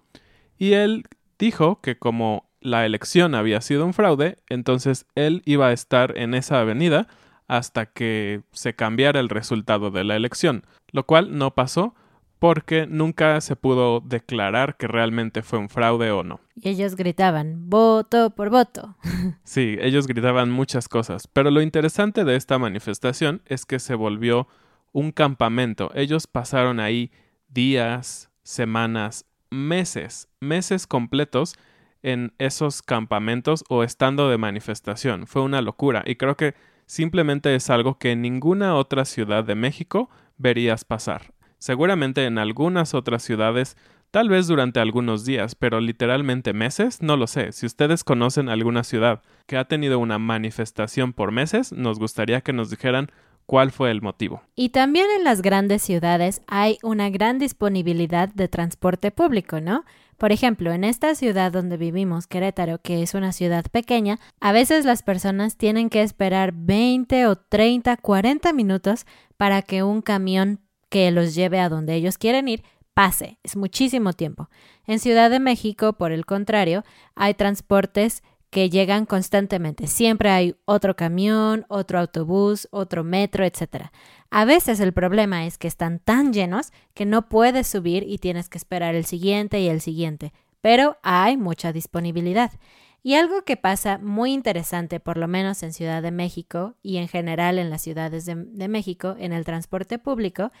Y 0.58 0.74
él 0.74 1.02
dijo 1.40 1.80
que 1.80 1.98
como 1.98 2.53
la 2.64 2.86
elección 2.86 3.34
había 3.34 3.60
sido 3.60 3.84
un 3.84 3.92
fraude, 3.92 4.38
entonces 4.48 5.06
él 5.14 5.42
iba 5.44 5.68
a 5.68 5.72
estar 5.72 6.16
en 6.16 6.32
esa 6.34 6.60
avenida 6.60 7.06
hasta 7.46 7.86
que 7.86 8.40
se 8.52 8.74
cambiara 8.74 9.20
el 9.20 9.28
resultado 9.28 9.90
de 9.90 10.02
la 10.02 10.16
elección, 10.16 10.64
lo 10.90 11.04
cual 11.04 11.36
no 11.36 11.54
pasó 11.54 11.94
porque 12.38 12.86
nunca 12.86 13.38
se 13.42 13.54
pudo 13.54 14.00
declarar 14.00 14.78
que 14.78 14.88
realmente 14.88 15.42
fue 15.42 15.58
un 15.58 15.68
fraude 15.68 16.10
o 16.10 16.24
no. 16.24 16.40
Y 16.56 16.70
ellos 16.70 16.96
gritaban, 16.96 17.68
voto 17.68 18.30
por 18.30 18.48
voto. 18.48 18.96
sí, 19.44 19.76
ellos 19.80 20.06
gritaban 20.06 20.50
muchas 20.50 20.88
cosas, 20.88 21.28
pero 21.28 21.50
lo 21.50 21.60
interesante 21.60 22.24
de 22.24 22.36
esta 22.36 22.58
manifestación 22.58 23.42
es 23.44 23.66
que 23.66 23.78
se 23.78 23.94
volvió 23.94 24.48
un 24.92 25.12
campamento. 25.12 25.90
Ellos 25.94 26.26
pasaron 26.26 26.80
ahí 26.80 27.12
días, 27.48 28.30
semanas, 28.42 29.26
meses, 29.50 30.28
meses 30.40 30.86
completos 30.86 31.56
en 32.04 32.34
esos 32.38 32.82
campamentos 32.82 33.64
o 33.68 33.82
estando 33.82 34.28
de 34.28 34.38
manifestación. 34.38 35.26
Fue 35.26 35.42
una 35.42 35.62
locura 35.62 36.04
y 36.06 36.14
creo 36.16 36.36
que 36.36 36.54
simplemente 36.86 37.54
es 37.54 37.70
algo 37.70 37.98
que 37.98 38.12
en 38.12 38.22
ninguna 38.22 38.76
otra 38.76 39.06
ciudad 39.06 39.42
de 39.42 39.54
México 39.54 40.10
verías 40.36 40.84
pasar. 40.84 41.32
Seguramente 41.58 42.26
en 42.26 42.36
algunas 42.36 42.92
otras 42.92 43.22
ciudades, 43.22 43.78
tal 44.10 44.28
vez 44.28 44.46
durante 44.46 44.80
algunos 44.80 45.24
días, 45.24 45.54
pero 45.54 45.80
literalmente 45.80 46.52
meses, 46.52 47.00
no 47.00 47.16
lo 47.16 47.26
sé. 47.26 47.52
Si 47.52 47.64
ustedes 47.64 48.04
conocen 48.04 48.50
alguna 48.50 48.84
ciudad 48.84 49.22
que 49.46 49.56
ha 49.56 49.64
tenido 49.64 49.98
una 49.98 50.18
manifestación 50.18 51.14
por 51.14 51.32
meses, 51.32 51.72
nos 51.72 51.98
gustaría 51.98 52.42
que 52.42 52.52
nos 52.52 52.68
dijeran 52.68 53.10
cuál 53.46 53.70
fue 53.70 53.90
el 53.90 54.02
motivo. 54.02 54.42
Y 54.54 54.70
también 54.70 55.06
en 55.16 55.24
las 55.24 55.40
grandes 55.40 55.80
ciudades 55.80 56.42
hay 56.46 56.76
una 56.82 57.08
gran 57.08 57.38
disponibilidad 57.38 58.28
de 58.28 58.48
transporte 58.48 59.10
público, 59.10 59.60
¿no? 59.60 59.84
Por 60.24 60.32
ejemplo, 60.32 60.72
en 60.72 60.84
esta 60.84 61.14
ciudad 61.14 61.52
donde 61.52 61.76
vivimos, 61.76 62.26
Querétaro, 62.26 62.80
que 62.80 63.02
es 63.02 63.12
una 63.12 63.30
ciudad 63.30 63.66
pequeña, 63.70 64.18
a 64.40 64.52
veces 64.52 64.86
las 64.86 65.02
personas 65.02 65.58
tienen 65.58 65.90
que 65.90 66.00
esperar 66.00 66.54
20 66.54 67.26
o 67.26 67.36
30, 67.36 67.94
40 67.98 68.54
minutos 68.54 69.04
para 69.36 69.60
que 69.60 69.82
un 69.82 70.00
camión 70.00 70.60
que 70.88 71.10
los 71.10 71.34
lleve 71.34 71.60
a 71.60 71.68
donde 71.68 71.94
ellos 71.94 72.16
quieren 72.16 72.48
ir 72.48 72.62
pase. 72.94 73.38
Es 73.42 73.54
muchísimo 73.54 74.14
tiempo. 74.14 74.48
En 74.86 74.98
Ciudad 74.98 75.28
de 75.28 75.40
México, 75.40 75.92
por 75.92 76.10
el 76.10 76.24
contrario, 76.24 76.84
hay 77.14 77.34
transportes 77.34 78.22
que 78.54 78.70
llegan 78.70 79.04
constantemente. 79.04 79.88
Siempre 79.88 80.30
hay 80.30 80.54
otro 80.64 80.94
camión, 80.94 81.66
otro 81.66 81.98
autobús, 81.98 82.68
otro 82.70 83.02
metro, 83.02 83.44
etc. 83.44 83.86
A 84.30 84.44
veces 84.44 84.78
el 84.78 84.92
problema 84.92 85.44
es 85.44 85.58
que 85.58 85.66
están 85.66 85.98
tan 85.98 86.32
llenos 86.32 86.72
que 86.94 87.04
no 87.04 87.28
puedes 87.28 87.66
subir 87.66 88.04
y 88.06 88.18
tienes 88.18 88.48
que 88.48 88.58
esperar 88.58 88.94
el 88.94 89.06
siguiente 89.06 89.58
y 89.58 89.66
el 89.66 89.80
siguiente, 89.80 90.32
pero 90.60 90.98
hay 91.02 91.36
mucha 91.36 91.72
disponibilidad. 91.72 92.52
Y 93.02 93.16
algo 93.16 93.42
que 93.42 93.56
pasa 93.56 93.98
muy 93.98 94.32
interesante, 94.32 95.00
por 95.00 95.16
lo 95.16 95.26
menos 95.26 95.64
en 95.64 95.72
Ciudad 95.72 96.00
de 96.00 96.12
México 96.12 96.76
y 96.80 96.98
en 96.98 97.08
general 97.08 97.58
en 97.58 97.70
las 97.70 97.82
ciudades 97.82 98.24
de, 98.24 98.36
de, 98.36 98.68
México, 98.68 99.16
en 99.18 99.32
el 99.32 99.44
transporte 99.44 99.98
público, 99.98 100.52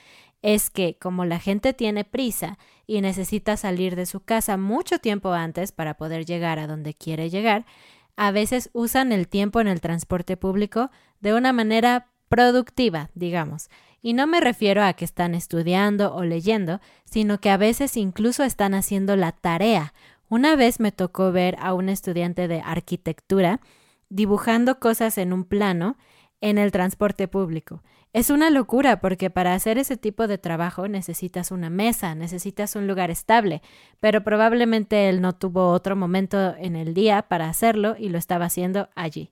es 0.44 0.68
que 0.68 0.98
como 0.98 1.24
la 1.24 1.40
gente 1.40 1.72
tiene 1.72 2.04
prisa 2.04 2.58
y 2.86 3.00
necesita 3.00 3.56
salir 3.56 3.96
de 3.96 4.04
su 4.04 4.20
casa 4.20 4.58
mucho 4.58 4.98
tiempo 4.98 5.32
antes 5.32 5.72
para 5.72 5.94
poder 5.94 6.26
llegar 6.26 6.58
a 6.58 6.66
donde 6.66 6.92
quiere 6.92 7.30
llegar, 7.30 7.64
a 8.14 8.30
veces 8.30 8.68
usan 8.74 9.10
el 9.10 9.26
tiempo 9.26 9.62
en 9.62 9.68
el 9.68 9.80
transporte 9.80 10.36
público 10.36 10.90
de 11.20 11.32
una 11.32 11.54
manera 11.54 12.08
productiva, 12.28 13.08
digamos. 13.14 13.70
Y 14.02 14.12
no 14.12 14.26
me 14.26 14.38
refiero 14.42 14.82
a 14.82 14.92
que 14.92 15.06
están 15.06 15.34
estudiando 15.34 16.14
o 16.14 16.24
leyendo, 16.24 16.82
sino 17.06 17.40
que 17.40 17.48
a 17.48 17.56
veces 17.56 17.96
incluso 17.96 18.44
están 18.44 18.74
haciendo 18.74 19.16
la 19.16 19.32
tarea. 19.32 19.94
Una 20.28 20.56
vez 20.56 20.78
me 20.78 20.92
tocó 20.92 21.32
ver 21.32 21.56
a 21.58 21.72
un 21.72 21.88
estudiante 21.88 22.48
de 22.48 22.60
arquitectura 22.60 23.62
dibujando 24.10 24.78
cosas 24.78 25.16
en 25.16 25.32
un 25.32 25.44
plano 25.44 25.96
en 26.44 26.58
el 26.58 26.72
transporte 26.72 27.26
público. 27.26 27.82
Es 28.12 28.28
una 28.28 28.50
locura 28.50 29.00
porque 29.00 29.30
para 29.30 29.54
hacer 29.54 29.78
ese 29.78 29.96
tipo 29.96 30.26
de 30.26 30.36
trabajo 30.36 30.88
necesitas 30.88 31.50
una 31.50 31.70
mesa, 31.70 32.14
necesitas 32.14 32.76
un 32.76 32.86
lugar 32.86 33.10
estable, 33.10 33.62
pero 33.98 34.22
probablemente 34.22 35.08
él 35.08 35.22
no 35.22 35.34
tuvo 35.34 35.70
otro 35.70 35.96
momento 35.96 36.54
en 36.58 36.76
el 36.76 36.92
día 36.92 37.22
para 37.22 37.48
hacerlo 37.48 37.96
y 37.98 38.10
lo 38.10 38.18
estaba 38.18 38.44
haciendo 38.44 38.90
allí. 38.94 39.30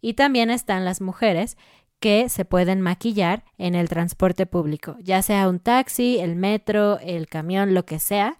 Y 0.00 0.14
también 0.14 0.50
están 0.50 0.84
las 0.84 1.00
mujeres 1.00 1.56
que 2.00 2.28
se 2.28 2.44
pueden 2.44 2.80
maquillar 2.80 3.44
en 3.56 3.76
el 3.76 3.88
transporte 3.88 4.44
público, 4.44 4.96
ya 5.00 5.22
sea 5.22 5.48
un 5.48 5.60
taxi, 5.60 6.18
el 6.18 6.34
metro, 6.34 6.98
el 6.98 7.28
camión, 7.28 7.72
lo 7.72 7.84
que 7.84 8.00
sea. 8.00 8.36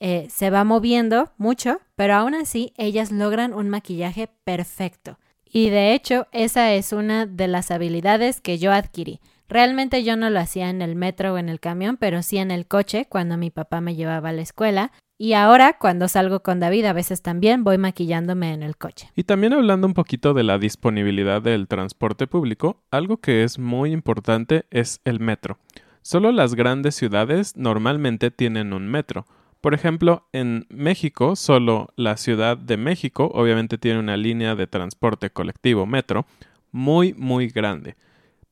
Eh, 0.00 0.26
se 0.28 0.50
va 0.50 0.64
moviendo 0.64 1.30
mucho, 1.36 1.80
pero 1.94 2.14
aún 2.14 2.34
así 2.34 2.72
ellas 2.76 3.12
logran 3.12 3.54
un 3.54 3.68
maquillaje 3.68 4.28
perfecto. 4.42 5.19
Y 5.52 5.70
de 5.70 5.94
hecho, 5.94 6.28
esa 6.32 6.72
es 6.72 6.92
una 6.92 7.26
de 7.26 7.48
las 7.48 7.70
habilidades 7.70 8.40
que 8.40 8.58
yo 8.58 8.72
adquirí. 8.72 9.20
Realmente 9.48 10.04
yo 10.04 10.16
no 10.16 10.30
lo 10.30 10.38
hacía 10.38 10.70
en 10.70 10.80
el 10.80 10.94
metro 10.94 11.34
o 11.34 11.38
en 11.38 11.48
el 11.48 11.58
camión, 11.58 11.96
pero 11.96 12.22
sí 12.22 12.38
en 12.38 12.52
el 12.52 12.66
coche 12.66 13.06
cuando 13.08 13.36
mi 13.36 13.50
papá 13.50 13.80
me 13.80 13.96
llevaba 13.96 14.28
a 14.28 14.32
la 14.32 14.42
escuela. 14.42 14.92
Y 15.18 15.32
ahora, 15.32 15.76
cuando 15.76 16.06
salgo 16.06 16.40
con 16.40 16.60
David, 16.60 16.84
a 16.84 16.92
veces 16.92 17.20
también 17.20 17.64
voy 17.64 17.76
maquillándome 17.76 18.54
en 18.54 18.62
el 18.62 18.76
coche. 18.76 19.10
Y 19.16 19.24
también 19.24 19.52
hablando 19.52 19.88
un 19.88 19.92
poquito 19.92 20.34
de 20.34 20.44
la 20.44 20.58
disponibilidad 20.58 21.42
del 21.42 21.66
transporte 21.66 22.28
público, 22.28 22.84
algo 22.92 23.16
que 23.16 23.42
es 23.42 23.58
muy 23.58 23.90
importante 23.90 24.66
es 24.70 25.00
el 25.04 25.18
metro. 25.18 25.58
Solo 26.00 26.32
las 26.32 26.54
grandes 26.54 26.94
ciudades 26.94 27.56
normalmente 27.56 28.30
tienen 28.30 28.72
un 28.72 28.86
metro. 28.86 29.26
Por 29.60 29.74
ejemplo, 29.74 30.26
en 30.32 30.66
México, 30.70 31.36
solo 31.36 31.92
la 31.96 32.16
Ciudad 32.16 32.56
de 32.56 32.78
México 32.78 33.30
obviamente 33.34 33.76
tiene 33.76 33.98
una 33.98 34.16
línea 34.16 34.54
de 34.54 34.66
transporte 34.66 35.30
colectivo 35.30 35.84
metro 35.84 36.24
muy, 36.72 37.12
muy 37.14 37.48
grande. 37.48 37.96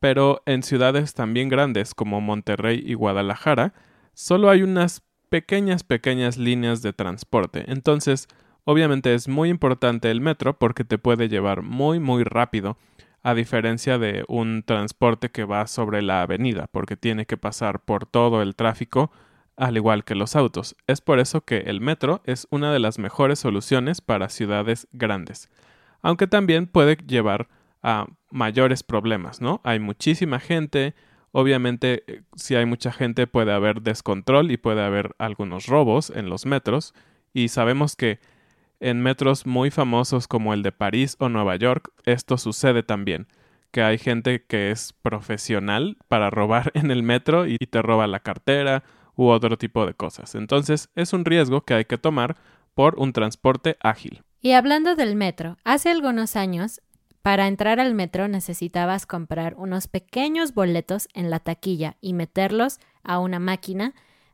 Pero 0.01 0.43
en 0.45 0.63
ciudades 0.63 1.15
también 1.15 1.49
grandes 1.49 1.95
como 1.95 2.21
Monterrey 2.21 2.83
y 2.85 2.93
Guadalajara, 2.95 3.73
solo 4.13 4.51
hay 4.51 4.63
unas 4.63 5.03
pequeñas, 5.31 5.83
pequeñas 5.83 6.37
líneas 6.37 6.83
de 6.83 6.93
transporte. 6.93 7.65
Entonces, 7.69 8.29
obviamente 8.65 9.15
es 9.15 9.29
muy 9.29 9.49
importante 9.49 10.11
el 10.11 10.21
metro 10.21 10.59
porque 10.59 10.85
te 10.85 10.99
puede 10.99 11.29
llevar 11.29 11.63
muy, 11.63 12.01
muy 12.01 12.23
rápido, 12.23 12.77
a 13.23 13.35
diferencia 13.35 13.99
de 13.99 14.25
un 14.29 14.63
transporte 14.63 15.31
que 15.31 15.45
va 15.45 15.67
sobre 15.67 16.03
la 16.03 16.23
avenida, 16.23 16.69
porque 16.71 16.97
tiene 16.97 17.27
que 17.27 17.37
pasar 17.37 17.81
por 17.81 18.07
todo 18.07 18.43
el 18.43 18.55
tráfico 18.55 19.11
al 19.59 19.77
igual 19.77 20.05
que 20.05 20.15
los 20.15 20.37
autos. 20.37 20.77
Es 20.87 21.01
por 21.01 21.19
eso 21.19 21.43
que 21.43 21.59
el 21.59 21.81
metro 21.81 22.23
es 22.25 22.47
una 22.51 22.73
de 22.73 22.79
las 22.79 22.99
mejores 22.99 23.41
soluciones 23.41 24.01
para 24.01 24.29
ciudades 24.29 24.89
grandes, 24.93 25.51
aunque 26.01 26.27
también 26.27 26.67
puede 26.67 26.97
llevar 26.97 27.49
a 27.83 28.07
mayores 28.31 28.83
problemas, 28.83 29.41
¿no? 29.41 29.61
Hay 29.65 29.81
muchísima 29.81 30.39
gente, 30.39 30.95
obviamente 31.33 32.05
eh, 32.07 32.23
si 32.37 32.55
hay 32.55 32.67
mucha 32.67 32.93
gente 32.93 33.27
puede 33.27 33.53
haber 33.53 33.83
descontrol 33.83 34.51
y 34.51 34.57
puede 34.57 34.83
haber 34.83 35.15
algunos 35.19 35.67
robos 35.67 36.11
en 36.11 36.29
los 36.29 36.47
metros 36.47 36.95
y 37.33 37.49
sabemos 37.49 37.97
que 37.97 38.21
en 38.81 39.03
metros 39.03 39.47
muy 39.47 39.71
famosos 39.71 40.29
como 40.29 40.55
el 40.55 40.63
de 40.63 40.73
París 40.73 41.17
o 41.19 41.29
Nueva 41.29 41.57
York 41.57 41.91
esto 42.05 42.39
sucede 42.39 42.83
también 42.83 43.27
que 43.71 43.83
hay 43.83 43.99
gente 43.99 44.45
que 44.45 44.71
es 44.71 44.93
profesional 44.93 45.99
para 46.09 46.31
robar 46.31 46.71
en 46.75 46.91
el 46.91 47.03
metro 47.03 47.47
y 47.47 47.59
te 47.59 47.83
roba 47.83 48.07
la 48.07 48.21
cartera 48.21 48.83
u 49.19 49.29
otro 49.31 49.59
tipo 49.59 49.85
de 49.85 49.95
cosas. 49.95 50.37
Entonces 50.37 50.91
es 50.95 51.13
un 51.13 51.25
riesgo 51.25 51.63
que 51.63 51.75
hay 51.75 51.85
que 51.85 51.99
tomar 51.99 52.37
por 52.75 52.95
un 53.01 53.13
transporte 53.13 53.77
ágil. 53.81 54.23
Y 54.41 54.53
hablando 54.53 54.95
del 54.95 55.17
metro, 55.17 55.59
hace 55.65 55.91
algunos 55.91 56.37
años, 56.37 56.81
para 57.21 57.49
entrar 57.49 57.81
al 57.81 57.95
metro 57.95 58.29
necesitabas 58.29 59.07
comprar 59.07 59.57
unos 59.57 59.89
pequeños 59.89 60.55
boletos 60.55 61.09
en 61.15 61.31
la 61.31 61.41
taquilla 61.41 61.97
y 62.01 62.13
meterlos 62.13 62.79
a 63.03 63.19
una 63.19 63.41
máquina 63.41 63.93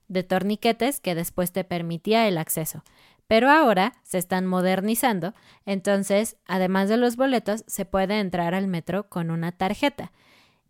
de 0.09 0.23
torniquetes 0.23 1.01
que 1.01 1.15
después 1.15 1.51
te 1.51 1.65
permitía 1.65 2.29
el 2.29 2.37
acceso. 2.37 2.85
Pero 3.27 3.49
ahora 3.49 3.95
se 4.03 4.19
están 4.19 4.45
modernizando, 4.45 5.33
entonces, 5.65 6.37
además 6.45 6.91
de 6.91 6.99
los 6.99 7.17
boletos, 7.17 7.65
se 7.67 7.87
puede 7.87 8.21
entrar 8.21 8.55
al 8.55 8.69
metro 8.69 9.09
con 9.09 9.31
una 9.31 9.51
tarjeta 9.51 10.13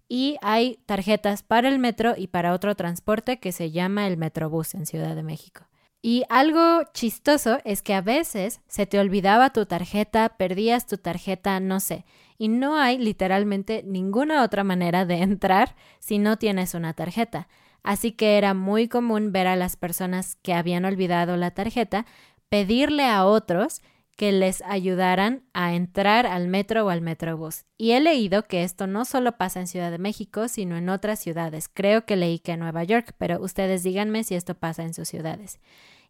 y 0.08 0.36
hay 0.42 0.78
tarjetas 0.86 1.42
para 1.42 1.68
el 1.68 1.78
metro 1.78 2.14
y 2.16 2.28
para 2.28 2.52
otro 2.52 2.74
transporte 2.74 3.38
que 3.38 3.52
se 3.52 3.70
llama 3.70 4.06
el 4.06 4.16
Metrobús 4.16 4.74
en 4.74 4.86
Ciudad 4.86 5.14
de 5.16 5.22
México. 5.22 5.66
Y 6.02 6.24
algo 6.28 6.82
chistoso 6.92 7.60
es 7.64 7.80
que 7.80 7.94
a 7.94 8.02
veces 8.02 8.60
se 8.68 8.84
te 8.84 8.98
olvidaba 8.98 9.54
tu 9.54 9.64
tarjeta, 9.64 10.36
perdías 10.36 10.86
tu 10.86 10.98
tarjeta, 10.98 11.58
no 11.60 11.80
sé, 11.80 12.04
y 12.36 12.48
no 12.48 12.76
hay 12.76 12.98
literalmente 12.98 13.82
ninguna 13.86 14.42
otra 14.42 14.64
manera 14.64 15.06
de 15.06 15.14
entrar 15.22 15.74
si 16.00 16.18
no 16.18 16.36
tienes 16.36 16.74
una 16.74 16.92
tarjeta. 16.92 17.48
Así 17.82 18.12
que 18.12 18.36
era 18.38 18.54
muy 18.54 18.88
común 18.88 19.32
ver 19.32 19.46
a 19.46 19.56
las 19.56 19.76
personas 19.76 20.36
que 20.42 20.54
habían 20.54 20.84
olvidado 20.84 21.36
la 21.36 21.52
tarjeta 21.52 22.06
pedirle 22.48 23.04
a 23.04 23.24
otros 23.24 23.82
que 24.16 24.32
les 24.32 24.62
ayudaran 24.62 25.42
a 25.52 25.74
entrar 25.74 26.26
al 26.26 26.48
metro 26.48 26.86
o 26.86 26.90
al 26.90 27.00
metrobús. 27.00 27.64
Y 27.76 27.92
he 27.92 28.00
leído 28.00 28.44
que 28.44 28.62
esto 28.62 28.86
no 28.86 29.04
solo 29.04 29.36
pasa 29.36 29.60
en 29.60 29.66
Ciudad 29.66 29.90
de 29.90 29.98
México, 29.98 30.48
sino 30.48 30.76
en 30.76 30.88
otras 30.88 31.18
ciudades. 31.18 31.68
Creo 31.68 32.04
que 32.04 32.16
leí 32.16 32.38
que 32.38 32.52
en 32.52 32.60
Nueva 32.60 32.84
York, 32.84 33.14
pero 33.18 33.40
ustedes 33.40 33.82
díganme 33.82 34.24
si 34.24 34.34
esto 34.34 34.54
pasa 34.54 34.84
en 34.84 34.94
sus 34.94 35.08
ciudades. 35.08 35.58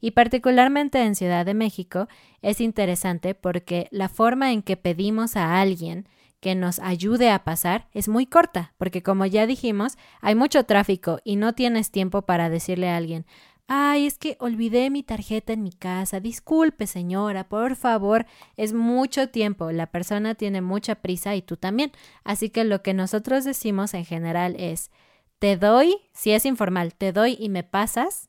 Y 0.00 0.10
particularmente 0.10 1.02
en 1.02 1.14
Ciudad 1.14 1.46
de 1.46 1.54
México 1.54 2.08
es 2.42 2.60
interesante 2.60 3.34
porque 3.34 3.88
la 3.90 4.10
forma 4.10 4.52
en 4.52 4.62
que 4.62 4.76
pedimos 4.76 5.36
a 5.36 5.60
alguien 5.60 6.06
que 6.40 6.54
nos 6.54 6.78
ayude 6.80 7.30
a 7.30 7.42
pasar 7.42 7.88
es 7.94 8.06
muy 8.06 8.26
corta, 8.26 8.74
porque 8.76 9.02
como 9.02 9.24
ya 9.24 9.46
dijimos, 9.46 9.96
hay 10.20 10.34
mucho 10.34 10.64
tráfico 10.64 11.20
y 11.24 11.36
no 11.36 11.54
tienes 11.54 11.90
tiempo 11.90 12.20
para 12.20 12.50
decirle 12.50 12.90
a 12.90 12.98
alguien, 12.98 13.24
Ay, 13.66 14.06
es 14.06 14.18
que 14.18 14.36
olvidé 14.40 14.90
mi 14.90 15.02
tarjeta 15.02 15.54
en 15.54 15.62
mi 15.62 15.72
casa. 15.72 16.20
Disculpe, 16.20 16.86
señora, 16.86 17.48
por 17.48 17.76
favor. 17.76 18.26
Es 18.56 18.74
mucho 18.74 19.30
tiempo. 19.30 19.72
La 19.72 19.86
persona 19.86 20.34
tiene 20.34 20.60
mucha 20.60 20.96
prisa 20.96 21.34
y 21.34 21.40
tú 21.42 21.56
también. 21.56 21.90
Así 22.24 22.50
que 22.50 22.64
lo 22.64 22.82
que 22.82 22.92
nosotros 22.92 23.44
decimos 23.44 23.94
en 23.94 24.04
general 24.04 24.54
es, 24.58 24.90
te 25.38 25.56
doy, 25.56 25.96
si 26.12 26.32
es 26.32 26.44
informal, 26.44 26.94
te 26.94 27.12
doy 27.12 27.36
y 27.40 27.48
me 27.48 27.64
pasas. 27.64 28.28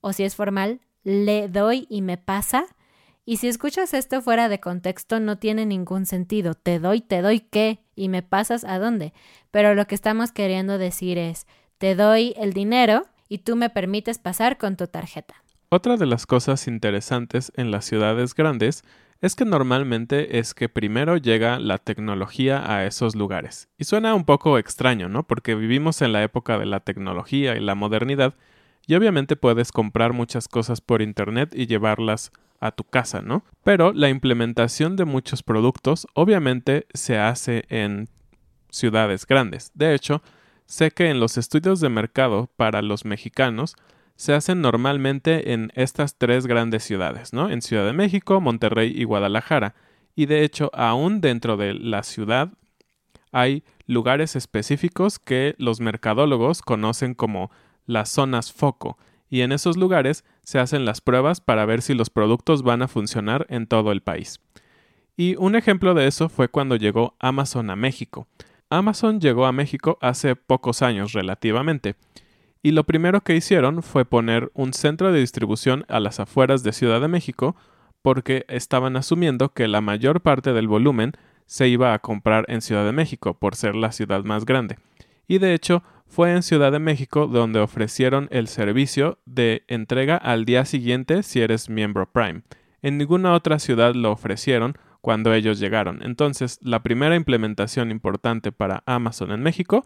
O 0.00 0.12
si 0.12 0.24
es 0.24 0.36
formal, 0.36 0.80
le 1.02 1.48
doy 1.48 1.86
y 1.88 2.02
me 2.02 2.18
pasa. 2.18 2.66
Y 3.24 3.38
si 3.38 3.48
escuchas 3.48 3.94
esto 3.94 4.20
fuera 4.20 4.50
de 4.50 4.60
contexto, 4.60 5.18
no 5.18 5.38
tiene 5.38 5.64
ningún 5.64 6.04
sentido. 6.04 6.54
Te 6.54 6.78
doy, 6.78 7.00
te 7.00 7.22
doy 7.22 7.40
qué 7.40 7.82
y 7.96 8.10
me 8.10 8.22
pasas 8.22 8.64
a 8.64 8.78
dónde. 8.78 9.14
Pero 9.50 9.74
lo 9.74 9.86
que 9.86 9.94
estamos 9.94 10.30
queriendo 10.30 10.76
decir 10.76 11.16
es, 11.16 11.46
te 11.78 11.94
doy 11.94 12.34
el 12.36 12.52
dinero 12.52 13.06
y 13.34 13.38
tú 13.38 13.56
me 13.56 13.68
permites 13.68 14.18
pasar 14.18 14.58
con 14.58 14.76
tu 14.76 14.86
tarjeta. 14.86 15.34
Otra 15.68 15.96
de 15.96 16.06
las 16.06 16.24
cosas 16.24 16.68
interesantes 16.68 17.50
en 17.56 17.72
las 17.72 17.84
ciudades 17.84 18.32
grandes 18.32 18.84
es 19.20 19.34
que 19.34 19.44
normalmente 19.44 20.38
es 20.38 20.54
que 20.54 20.68
primero 20.68 21.16
llega 21.16 21.58
la 21.58 21.78
tecnología 21.78 22.62
a 22.72 22.86
esos 22.86 23.16
lugares. 23.16 23.68
Y 23.76 23.84
suena 23.84 24.14
un 24.14 24.24
poco 24.24 24.56
extraño, 24.56 25.08
¿no? 25.08 25.26
Porque 25.26 25.56
vivimos 25.56 26.00
en 26.00 26.12
la 26.12 26.22
época 26.22 26.58
de 26.58 26.66
la 26.66 26.78
tecnología 26.78 27.56
y 27.56 27.60
la 27.60 27.74
modernidad 27.74 28.34
y 28.86 28.94
obviamente 28.94 29.34
puedes 29.34 29.72
comprar 29.72 30.12
muchas 30.12 30.46
cosas 30.46 30.80
por 30.80 31.02
internet 31.02 31.52
y 31.56 31.66
llevarlas 31.66 32.30
a 32.60 32.70
tu 32.70 32.84
casa, 32.84 33.20
¿no? 33.20 33.44
Pero 33.64 33.92
la 33.92 34.10
implementación 34.10 34.94
de 34.94 35.06
muchos 35.06 35.42
productos 35.42 36.06
obviamente 36.14 36.86
se 36.94 37.18
hace 37.18 37.64
en 37.68 38.08
ciudades 38.70 39.26
grandes. 39.26 39.72
De 39.74 39.92
hecho, 39.92 40.22
Sé 40.66 40.90
que 40.90 41.10
en 41.10 41.20
los 41.20 41.36
estudios 41.36 41.80
de 41.80 41.88
mercado 41.88 42.50
para 42.56 42.82
los 42.82 43.04
mexicanos 43.04 43.76
se 44.16 44.32
hacen 44.32 44.60
normalmente 44.60 45.52
en 45.52 45.72
estas 45.74 46.16
tres 46.16 46.46
grandes 46.46 46.84
ciudades, 46.84 47.32
¿no? 47.32 47.50
En 47.50 47.62
Ciudad 47.62 47.84
de 47.84 47.92
México, 47.92 48.40
Monterrey 48.40 48.92
y 48.94 49.04
Guadalajara. 49.04 49.74
Y 50.14 50.26
de 50.26 50.44
hecho, 50.44 50.70
aún 50.72 51.20
dentro 51.20 51.56
de 51.56 51.74
la 51.74 52.02
ciudad 52.02 52.52
hay 53.32 53.64
lugares 53.86 54.36
específicos 54.36 55.18
que 55.18 55.56
los 55.58 55.80
mercadólogos 55.80 56.62
conocen 56.62 57.14
como 57.14 57.50
las 57.84 58.08
zonas 58.08 58.52
foco. 58.52 58.96
Y 59.28 59.40
en 59.40 59.50
esos 59.50 59.76
lugares 59.76 60.24
se 60.44 60.60
hacen 60.60 60.84
las 60.84 61.00
pruebas 61.00 61.40
para 61.40 61.66
ver 61.66 61.82
si 61.82 61.94
los 61.94 62.10
productos 62.10 62.62
van 62.62 62.82
a 62.82 62.88
funcionar 62.88 63.46
en 63.48 63.66
todo 63.66 63.90
el 63.90 64.02
país. 64.02 64.40
Y 65.16 65.34
un 65.36 65.56
ejemplo 65.56 65.94
de 65.94 66.06
eso 66.06 66.28
fue 66.28 66.48
cuando 66.48 66.76
llegó 66.76 67.16
Amazon 67.18 67.70
a 67.70 67.76
México. 67.76 68.28
Amazon 68.70 69.20
llegó 69.20 69.46
a 69.46 69.52
México 69.52 69.98
hace 70.00 70.36
pocos 70.36 70.82
años 70.82 71.12
relativamente, 71.12 71.96
y 72.62 72.70
lo 72.72 72.84
primero 72.84 73.20
que 73.20 73.36
hicieron 73.36 73.82
fue 73.82 74.04
poner 74.06 74.50
un 74.54 74.72
centro 74.72 75.12
de 75.12 75.20
distribución 75.20 75.84
a 75.88 76.00
las 76.00 76.18
afueras 76.18 76.62
de 76.62 76.72
Ciudad 76.72 77.00
de 77.00 77.08
México 77.08 77.54
porque 78.00 78.46
estaban 78.48 78.96
asumiendo 78.96 79.52
que 79.52 79.68
la 79.68 79.80
mayor 79.80 80.22
parte 80.22 80.52
del 80.52 80.68
volumen 80.68 81.12
se 81.46 81.68
iba 81.68 81.92
a 81.92 81.98
comprar 81.98 82.46
en 82.48 82.62
Ciudad 82.62 82.84
de 82.84 82.92
México 82.92 83.34
por 83.38 83.54
ser 83.54 83.74
la 83.74 83.92
ciudad 83.92 84.24
más 84.24 84.46
grande. 84.46 84.78
Y 85.28 85.38
de 85.38 85.54
hecho, 85.54 85.82
fue 86.06 86.32
en 86.32 86.42
Ciudad 86.42 86.72
de 86.72 86.78
México 86.78 87.26
donde 87.26 87.60
ofrecieron 87.60 88.28
el 88.30 88.48
servicio 88.48 89.18
de 89.26 89.64
entrega 89.68 90.16
al 90.16 90.44
día 90.44 90.64
siguiente 90.64 91.22
si 91.22 91.40
eres 91.40 91.68
miembro 91.68 92.10
Prime. 92.10 92.42
En 92.82 92.98
ninguna 92.98 93.32
otra 93.34 93.58
ciudad 93.58 93.94
lo 93.94 94.12
ofrecieron 94.12 94.76
cuando 95.04 95.34
ellos 95.34 95.58
llegaron. 95.58 96.02
Entonces, 96.02 96.58
la 96.62 96.82
primera 96.82 97.14
implementación 97.14 97.90
importante 97.90 98.52
para 98.52 98.82
Amazon 98.86 99.32
en 99.32 99.42
México 99.42 99.84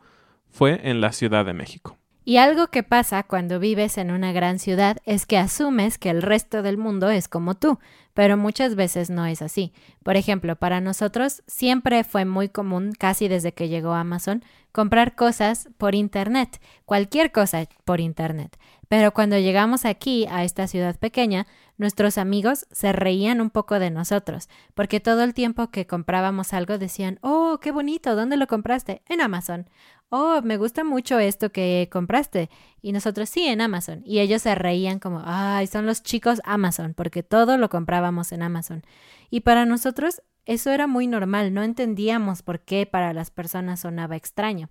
fue 0.48 0.78
en 0.88 1.00
la 1.00 1.10
Ciudad 1.10 1.44
de 1.44 1.54
México. 1.54 1.98
Y 2.24 2.36
algo 2.36 2.68
que 2.68 2.84
pasa 2.84 3.24
cuando 3.24 3.58
vives 3.58 3.98
en 3.98 4.12
una 4.12 4.30
gran 4.30 4.60
ciudad 4.60 4.98
es 5.04 5.26
que 5.26 5.36
asumes 5.36 5.98
que 5.98 6.10
el 6.10 6.22
resto 6.22 6.62
del 6.62 6.78
mundo 6.78 7.10
es 7.10 7.26
como 7.26 7.56
tú, 7.56 7.80
pero 8.14 8.36
muchas 8.36 8.76
veces 8.76 9.10
no 9.10 9.26
es 9.26 9.42
así. 9.42 9.72
Por 10.04 10.14
ejemplo, 10.14 10.54
para 10.54 10.80
nosotros 10.80 11.42
siempre 11.48 12.04
fue 12.04 12.24
muy 12.24 12.48
común, 12.48 12.92
casi 12.96 13.26
desde 13.26 13.50
que 13.52 13.68
llegó 13.68 13.94
Amazon, 13.94 14.44
comprar 14.70 15.16
cosas 15.16 15.68
por 15.78 15.96
Internet, 15.96 16.60
cualquier 16.84 17.32
cosa 17.32 17.64
por 17.84 17.98
Internet. 17.98 18.56
Pero 18.86 19.12
cuando 19.12 19.36
llegamos 19.36 19.84
aquí, 19.84 20.26
a 20.30 20.44
esta 20.44 20.68
ciudad 20.68 20.96
pequeña, 20.96 21.48
nuestros 21.78 22.18
amigos 22.18 22.66
se 22.70 22.92
reían 22.92 23.40
un 23.40 23.50
poco 23.50 23.78
de 23.78 23.90
nosotros, 23.90 24.48
porque 24.74 25.00
todo 25.00 25.22
el 25.22 25.32
tiempo 25.32 25.70
que 25.70 25.86
comprábamos 25.86 26.52
algo 26.52 26.76
decían, 26.76 27.18
oh, 27.22 27.58
qué 27.62 27.70
bonito, 27.70 28.14
¿dónde 28.14 28.36
lo 28.36 28.46
compraste? 28.46 29.02
En 29.06 29.22
Amazon 29.22 29.68
oh, 30.10 30.40
me 30.42 30.56
gusta 30.56 30.84
mucho 30.84 31.18
esto 31.18 31.50
que 31.52 31.88
compraste. 31.90 32.50
Y 32.80 32.92
nosotros 32.92 33.28
sí, 33.28 33.46
en 33.46 33.60
Amazon. 33.60 34.02
Y 34.04 34.20
ellos 34.20 34.42
se 34.42 34.54
reían 34.54 34.98
como, 34.98 35.22
ay, 35.24 35.66
son 35.66 35.86
los 35.86 36.02
chicos 36.02 36.40
Amazon, 36.44 36.94
porque 36.94 37.22
todo 37.22 37.58
lo 37.58 37.68
comprábamos 37.68 38.32
en 38.32 38.42
Amazon. 38.42 38.82
Y 39.30 39.40
para 39.40 39.64
nosotros 39.66 40.22
eso 40.46 40.70
era 40.70 40.86
muy 40.86 41.06
normal, 41.06 41.52
no 41.52 41.62
entendíamos 41.62 42.42
por 42.42 42.60
qué 42.60 42.86
para 42.86 43.12
las 43.12 43.30
personas 43.30 43.80
sonaba 43.80 44.16
extraño. 44.16 44.70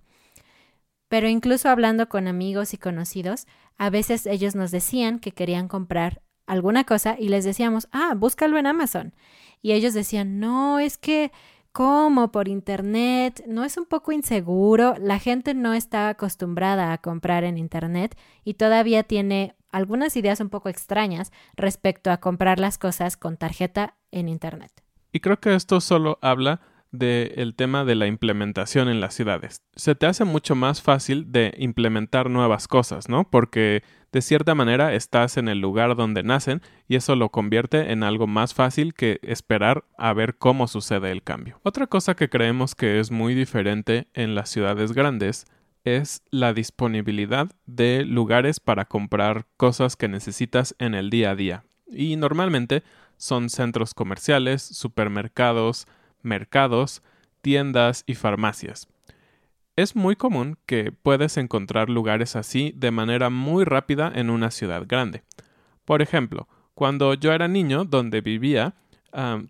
Pero 1.08 1.28
incluso 1.28 1.68
hablando 1.68 2.08
con 2.08 2.26
amigos 2.26 2.74
y 2.74 2.78
conocidos, 2.78 3.46
a 3.76 3.88
veces 3.88 4.26
ellos 4.26 4.56
nos 4.56 4.72
decían 4.72 5.20
que 5.20 5.30
querían 5.30 5.68
comprar 5.68 6.20
alguna 6.48 6.84
cosa 6.84 7.16
y 7.18 7.28
les 7.28 7.44
decíamos, 7.44 7.88
ah, 7.92 8.14
búscalo 8.16 8.58
en 8.58 8.66
Amazon. 8.66 9.14
Y 9.62 9.72
ellos 9.72 9.94
decían, 9.94 10.40
no, 10.40 10.78
es 10.78 10.98
que 10.98 11.30
¿Cómo? 11.72 12.32
Por 12.32 12.48
Internet. 12.48 13.44
¿No 13.46 13.62
es 13.62 13.76
un 13.76 13.84
poco 13.84 14.10
inseguro? 14.10 14.96
La 14.98 15.20
gente 15.20 15.54
no 15.54 15.74
está 15.74 16.08
acostumbrada 16.08 16.92
a 16.92 16.98
comprar 16.98 17.44
en 17.44 17.56
Internet 17.56 18.18
y 18.42 18.54
todavía 18.54 19.04
tiene 19.04 19.54
algunas 19.70 20.16
ideas 20.16 20.40
un 20.40 20.48
poco 20.48 20.70
extrañas 20.70 21.30
respecto 21.56 22.10
a 22.10 22.16
comprar 22.16 22.58
las 22.58 22.78
cosas 22.78 23.16
con 23.16 23.36
tarjeta 23.36 23.94
en 24.10 24.28
Internet. 24.28 24.72
Y 25.12 25.20
creo 25.20 25.38
que 25.38 25.54
esto 25.54 25.80
solo 25.80 26.18
habla 26.20 26.60
del 26.90 27.54
tema 27.54 27.84
de 27.84 27.94
la 27.94 28.06
implementación 28.06 28.88
en 28.88 29.00
las 29.00 29.14
ciudades. 29.14 29.62
Se 29.74 29.94
te 29.94 30.06
hace 30.06 30.24
mucho 30.24 30.54
más 30.54 30.80
fácil 30.80 31.30
de 31.30 31.54
implementar 31.58 32.30
nuevas 32.30 32.66
cosas, 32.68 33.08
¿no? 33.08 33.28
Porque 33.30 33.82
de 34.10 34.22
cierta 34.22 34.54
manera 34.54 34.94
estás 34.94 35.36
en 35.36 35.48
el 35.48 35.60
lugar 35.60 35.94
donde 35.94 36.22
nacen 36.22 36.62
y 36.86 36.96
eso 36.96 37.14
lo 37.14 37.28
convierte 37.30 37.92
en 37.92 38.02
algo 38.02 38.26
más 38.26 38.54
fácil 38.54 38.94
que 38.94 39.20
esperar 39.22 39.84
a 39.98 40.12
ver 40.14 40.36
cómo 40.36 40.66
sucede 40.66 41.10
el 41.10 41.22
cambio. 41.22 41.60
Otra 41.62 41.86
cosa 41.86 42.16
que 42.16 42.30
creemos 42.30 42.74
que 42.74 43.00
es 43.00 43.10
muy 43.10 43.34
diferente 43.34 44.08
en 44.14 44.34
las 44.34 44.48
ciudades 44.48 44.92
grandes 44.92 45.46
es 45.84 46.22
la 46.30 46.52
disponibilidad 46.52 47.48
de 47.66 48.04
lugares 48.04 48.60
para 48.60 48.86
comprar 48.86 49.46
cosas 49.56 49.96
que 49.96 50.08
necesitas 50.08 50.74
en 50.78 50.94
el 50.94 51.10
día 51.10 51.30
a 51.30 51.36
día. 51.36 51.64
Y 51.86 52.16
normalmente 52.16 52.82
son 53.16 53.50
centros 53.50 53.94
comerciales, 53.94 54.62
supermercados, 54.62 55.86
mercados, 56.22 57.02
tiendas 57.40 58.04
y 58.06 58.14
farmacias. 58.14 58.88
Es 59.76 59.94
muy 59.94 60.16
común 60.16 60.58
que 60.66 60.90
puedes 60.90 61.36
encontrar 61.36 61.88
lugares 61.88 62.34
así 62.34 62.72
de 62.76 62.90
manera 62.90 63.30
muy 63.30 63.64
rápida 63.64 64.10
en 64.14 64.28
una 64.28 64.50
ciudad 64.50 64.84
grande. 64.88 65.22
Por 65.84 66.02
ejemplo, 66.02 66.48
cuando 66.74 67.14
yo 67.14 67.32
era 67.32 67.46
niño, 67.48 67.84
donde 67.84 68.20
vivía, 68.20 68.74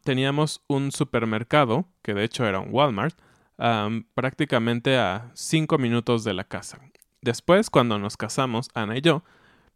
teníamos 0.05 0.63
un 0.69 0.93
supermercado, 0.93 1.87
que 2.03 2.15
de 2.15 2.25
hecho 2.25 2.47
era 2.47 2.61
un 2.61 2.69
Walmart, 2.71 3.19
prácticamente 4.15 4.99
a 4.99 5.31
cinco 5.35 5.79
minutos 5.79 6.25
de 6.25 6.35
la 6.35 6.45
casa. 6.45 6.79
Después, 7.23 7.71
cuando 7.71 7.99
nos 7.99 8.17
casamos, 8.17 8.69
Ana 8.75 8.99
y 8.99 9.01
yo, 9.01 9.25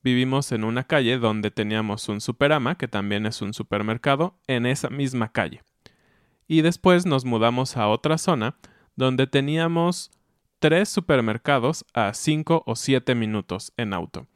vivimos 0.02 0.52
en 0.52 0.64
una 0.64 0.85
calle 0.85 1.18
donde 1.18 1.50
teníamos 1.50 2.09
un 2.09 2.20
superama, 2.20 2.76
que 2.76 2.88
también 2.88 3.26
es 3.26 3.42
un 3.42 3.55
supermercado, 3.55 4.38
en 4.46 4.66
esa 4.66 4.90
misma 4.90 5.33
calle. 5.33 5.62
Y 6.48 6.62
después 6.62 7.07
nos 7.07 7.24
mudamos 7.24 7.76
a 7.76 7.88
otra 7.88 8.18
zona 8.18 8.57
donde 8.96 9.26
teníamos 9.26 10.11
tres 10.59 10.88
supermercados 10.88 11.85
a 11.92 12.14
5 12.14 12.62
o 12.66 12.76
7 12.76 13.14
minutos 13.14 13.72
en 13.76 13.92
auto. 13.92 14.26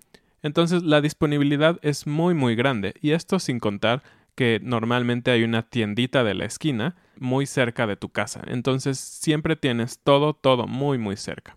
Entonces 0.43 0.83
la 0.83 1.01
disponibilidad 1.01 1.79
es 1.83 2.07
muy 2.07 2.35
muy 2.35 2.55
grande 2.57 2.95
y 3.01 3.13
esto 3.13 3.39
sin 3.39 3.61
contar 3.61 4.03
que 4.35 4.61
normalmente 4.63 5.31
hay 5.31 5.45
una 5.45 5.63
tiendita 5.63 6.25
de 6.25 6.35
la 6.35 6.45
esquina 6.45 6.97
muy 7.19 7.47
cerca 7.47 7.87
de 7.87 7.97
tu 7.97 8.11
casa. 8.11 8.43
Entonces 8.47 8.99
siempre 8.99 9.57
tienes 9.57 10.01
todo, 10.01 10.35
todo 10.35 10.67
muy 10.67 10.99
muy 10.99 11.17
cerca. 11.17 11.57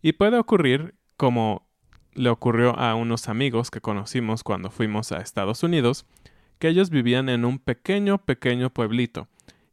Y 0.00 0.12
puede 0.12 0.38
ocurrir 0.38 0.94
como 1.16 1.68
le 2.14 2.30
ocurrió 2.30 2.78
a 2.78 2.94
unos 2.94 3.28
amigos 3.28 3.70
que 3.70 3.80
conocimos 3.80 4.42
cuando 4.42 4.70
fuimos 4.70 5.12
a 5.12 5.18
Estados 5.18 5.62
Unidos, 5.62 6.06
que 6.58 6.68
ellos 6.68 6.90
vivían 6.90 7.28
en 7.28 7.44
un 7.44 7.58
pequeño, 7.58 8.18
pequeño 8.18 8.70
pueblito 8.70 9.28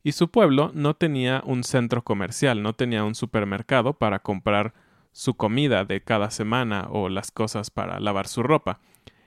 y 0.06 0.12
su 0.12 0.30
pueblo 0.30 0.70
no 0.76 0.94
tenía 0.94 1.42
un 1.48 1.64
centro 1.64 2.04
comercial, 2.04 2.62
no 2.62 2.74
tenía 2.74 3.04
un 3.04 3.16
supermercado 3.16 3.94
para 3.94 4.20
comprar 4.20 4.76
su 5.12 5.34
comida 5.34 5.84
de 5.84 6.04
cada 6.04 6.30
semana 6.30 6.86
o 6.92 7.10
las 7.10 7.32
cosas 7.32 7.72
para 7.72 8.00
lavar 8.00 8.28
su 8.28 8.44
ropa. 8.44 8.80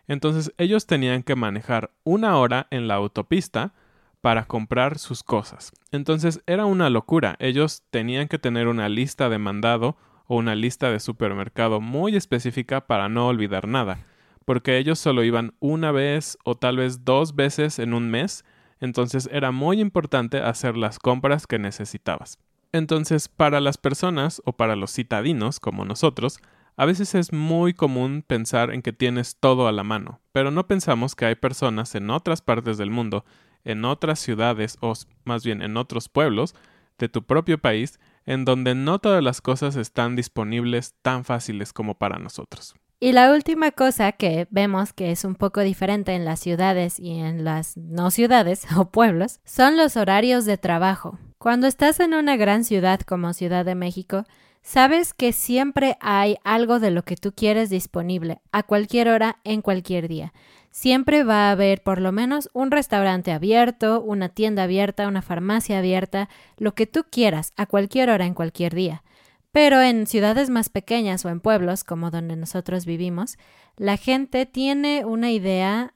Entonces 0.06 0.54
ellos 0.56 0.86
tenían 0.86 1.24
que 1.24 1.34
manejar 1.34 1.90
una 2.04 2.38
hora 2.38 2.68
en 2.70 2.86
la 2.86 2.94
autopista 2.94 3.74
para 4.20 4.44
comprar 4.44 5.00
sus 5.00 5.24
cosas. 5.24 5.72
Entonces 5.90 6.44
era 6.46 6.64
una 6.64 6.90
locura. 6.90 7.34
Ellos 7.40 7.82
tenían 7.90 8.28
que 8.28 8.38
tener 8.38 8.68
una 8.68 8.88
lista 8.88 9.28
de 9.28 9.38
mandado 9.38 9.96
o 10.28 10.36
una 10.36 10.54
lista 10.54 10.92
de 10.92 11.00
supermercado 11.00 11.80
muy 11.80 12.14
específica 12.14 12.86
para 12.86 13.08
no 13.08 13.26
olvidar 13.26 13.66
nada, 13.66 14.06
porque 14.44 14.78
ellos 14.78 15.00
solo 15.00 15.24
iban 15.24 15.54
una 15.58 15.90
vez 15.90 16.38
o 16.44 16.54
tal 16.54 16.76
vez 16.76 17.04
dos 17.04 17.34
veces 17.34 17.80
en 17.80 17.94
un 17.94 18.10
mes 18.10 18.44
entonces 18.80 19.28
era 19.32 19.50
muy 19.50 19.80
importante 19.80 20.38
hacer 20.38 20.76
las 20.76 20.98
compras 20.98 21.46
que 21.46 21.58
necesitabas. 21.58 22.38
Entonces, 22.72 23.28
para 23.28 23.60
las 23.60 23.78
personas 23.78 24.42
o 24.44 24.52
para 24.52 24.76
los 24.76 24.92
citadinos 24.92 25.58
como 25.58 25.84
nosotros, 25.84 26.40
a 26.76 26.84
veces 26.84 27.14
es 27.14 27.32
muy 27.32 27.74
común 27.74 28.22
pensar 28.26 28.72
en 28.72 28.82
que 28.82 28.92
tienes 28.92 29.36
todo 29.40 29.66
a 29.66 29.72
la 29.72 29.82
mano, 29.82 30.20
pero 30.32 30.50
no 30.50 30.66
pensamos 30.66 31.16
que 31.16 31.24
hay 31.24 31.34
personas 31.34 31.94
en 31.94 32.08
otras 32.10 32.40
partes 32.40 32.78
del 32.78 32.90
mundo, 32.90 33.24
en 33.64 33.84
otras 33.84 34.20
ciudades 34.20 34.78
o 34.80 34.92
más 35.24 35.44
bien 35.44 35.62
en 35.62 35.76
otros 35.76 36.08
pueblos 36.08 36.54
de 36.98 37.08
tu 37.08 37.24
propio 37.24 37.58
país, 37.58 37.98
en 38.26 38.44
donde 38.44 38.74
no 38.74 38.98
todas 38.98 39.24
las 39.24 39.40
cosas 39.40 39.76
están 39.76 40.14
disponibles 40.14 40.94
tan 41.02 41.24
fáciles 41.24 41.72
como 41.72 41.94
para 41.98 42.18
nosotros. 42.18 42.74
Y 43.00 43.12
la 43.12 43.32
última 43.32 43.70
cosa 43.70 44.11
que 44.11 44.48
vemos 44.50 44.92
que 44.92 45.12
es 45.12 45.24
un 45.24 45.37
poco 45.37 45.61
diferente 45.61 46.14
en 46.16 46.24
las 46.24 46.40
ciudades 46.40 46.98
y 46.98 47.20
en 47.20 47.44
las 47.44 47.76
no 47.76 48.11
ciudades 48.11 48.66
o 48.76 48.87
pueblos 48.87 49.40
son 49.44 49.76
los 49.76 49.96
horarios 49.96 50.44
de 50.44 50.58
trabajo. 50.58 51.18
Cuando 51.38 51.68
estás 51.68 52.00
en 52.00 52.14
una 52.14 52.37
gran 52.37 52.64
ciudad 52.64 53.00
como 53.02 53.32
Ciudad 53.34 53.64
de 53.64 53.76
México, 53.76 54.24
sabes 54.62 55.14
que 55.14 55.32
siempre 55.32 55.96
hay 56.00 56.38
algo 56.42 56.80
de 56.80 56.90
lo 56.90 57.04
que 57.04 57.14
tú 57.14 57.32
quieres 57.32 57.70
disponible 57.70 58.40
a 58.50 58.64
cualquier 58.64 59.08
hora 59.08 59.38
en 59.44 59.62
cualquier 59.62 60.08
día. 60.08 60.32
Siempre 60.72 61.22
va 61.22 61.48
a 61.48 61.52
haber 61.52 61.84
por 61.84 62.00
lo 62.00 62.11
menos 62.11 62.50
un 62.52 62.72
restaurante 62.72 63.30
abierto, 63.30 64.00
una 64.00 64.28
tienda 64.28 64.64
abierta, 64.64 65.06
una 65.06 65.22
farmacia 65.22 65.78
abierta, 65.78 66.28
lo 66.56 66.74
que 66.74 66.88
tú 66.88 67.04
quieras 67.08 67.52
a 67.56 67.66
cualquier 67.66 68.11
hora 68.11 68.26
en 68.26 68.34
cualquier 68.34 68.74
día. 68.74 69.04
Pero 69.52 69.80
en 69.80 70.06
ciudades 70.06 70.50
más 70.50 70.68
pequeñas 70.68 71.24
o 71.24 71.30
en 71.30 71.40
pueblos, 71.40 71.84
como 71.84 72.11
donde 72.11 72.37
nosotros 72.37 72.84
vivimos, 72.84 73.38
la 73.76 73.96
gente 73.96 74.46
tiene 74.46 75.04
una 75.04 75.30
idea 75.30 75.94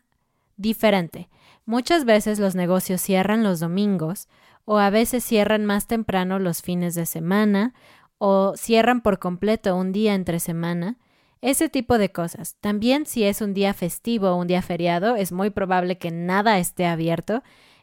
diferente. 0.57 1.29
Muchas 1.65 2.05
veces 2.05 2.39
los 2.39 2.55
negocios 2.55 3.01
cierran 3.01 3.43
los 3.43 3.61
domingos 3.61 4.29
o 4.65 4.79
a 4.79 4.91
veces 4.91 5.25
cierran 5.25 5.67
más 5.67 5.87
temprano 5.87 6.39
los 6.39 6.63
fines 6.63 6.95
de 6.95 7.07
semana 7.07 7.75
o 8.19 8.55
cierran 8.57 9.01
por 9.01 9.19
completo 9.19 9.77
un 9.77 9.93
día 9.93 10.15
entre 10.15 10.41
semana. 10.41 10.97
Ese 11.41 11.69
tipo 11.69 11.99
de 11.99 12.13
cosas. 12.13 12.57
También 12.61 13.05
si 13.05 13.25
es 13.25 13.41
un 13.41 13.53
día 13.53 13.75
festivo 13.75 14.29
o 14.29 14.37
un 14.37 14.47
día 14.47 14.63
feriado, 14.63 15.17
es 15.17 15.33
muy 15.33 15.51
probable 15.51 15.99
que 15.99 16.13
nada 16.13 16.59
esté 16.59 16.87
abierto 16.87 17.43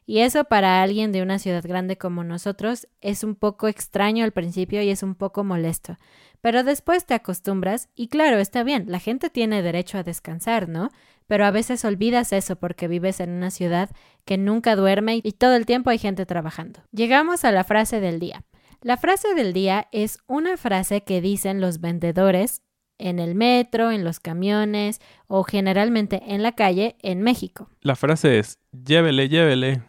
Y 0.10 0.22
eso 0.22 0.46
para 0.46 0.82
alguien 0.82 1.12
de 1.12 1.22
una 1.22 1.38
ciudad 1.38 1.64
grande 1.64 1.96
como 1.96 2.24
nosotros 2.24 2.88
es 3.00 3.24
un 3.24 3.36
poco 3.36 3.68
extraño 3.68 4.24
al 4.24 4.32
principio 4.32 4.82
y 4.82 4.90
es 4.90 5.04
un 5.04 5.14
poco 5.14 5.44
molesto. 5.44 6.00
Pero 6.42 6.64
después 6.64 7.06
te 7.06 7.14
acostumbras 7.14 7.90
y 7.94 8.08
claro, 8.08 8.40
está 8.40 8.64
bien, 8.64 8.86
la 8.88 8.98
gente 8.98 9.30
tiene 9.30 9.62
derecho 9.62 10.00
a 10.00 10.04
descansar, 10.04 10.68
¿no? 10.68 10.90
Pero 11.28 11.46
a 11.46 11.52
veces 11.52 11.86
olvidas 11.86 12.34
eso 12.34 12.56
porque 12.56 12.88
vives 12.88 13.20
en 13.20 13.30
una 13.30 13.52
ciudad 13.52 13.92
que 14.26 14.40
nunca 14.40 14.76
duerme 14.76 15.22
y 15.24 15.34
todo 15.34 15.56
el 15.56 15.68
tiempo 15.68 15.92
hay 15.92 16.00
gente 16.00 16.26
trabajando. 16.26 16.80
Llegamos 16.92 17.46
a 17.46 17.52
la 17.52 17.64
frase 17.64 18.00
del 18.00 18.20
día. 18.20 18.44
La 18.82 18.98
frase 18.98 19.36
del 19.36 19.54
día 19.54 19.90
es 19.92 20.18
una 20.26 20.58
frase 20.58 21.02
que 21.02 21.22
dicen 21.22 21.62
los 21.62 21.82
vendedores 21.82 22.64
en 22.98 23.20
el 23.20 23.36
metro, 23.36 23.92
en 23.92 24.04
los 24.04 24.20
camiones 24.20 25.02
o 25.28 25.44
generalmente 25.44 26.24
en 26.26 26.42
la 26.42 26.54
calle 26.54 26.96
en 27.04 27.22
México. 27.22 27.70
La 27.82 27.96
frase 27.96 28.40
es 28.40 28.58
llévele, 28.72 29.30
llévele. 29.30 29.89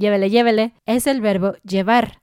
Llévele, 0.00 0.30
llévele 0.30 0.72
es 0.86 1.06
el 1.06 1.20
verbo 1.20 1.52
llevar. 1.62 2.22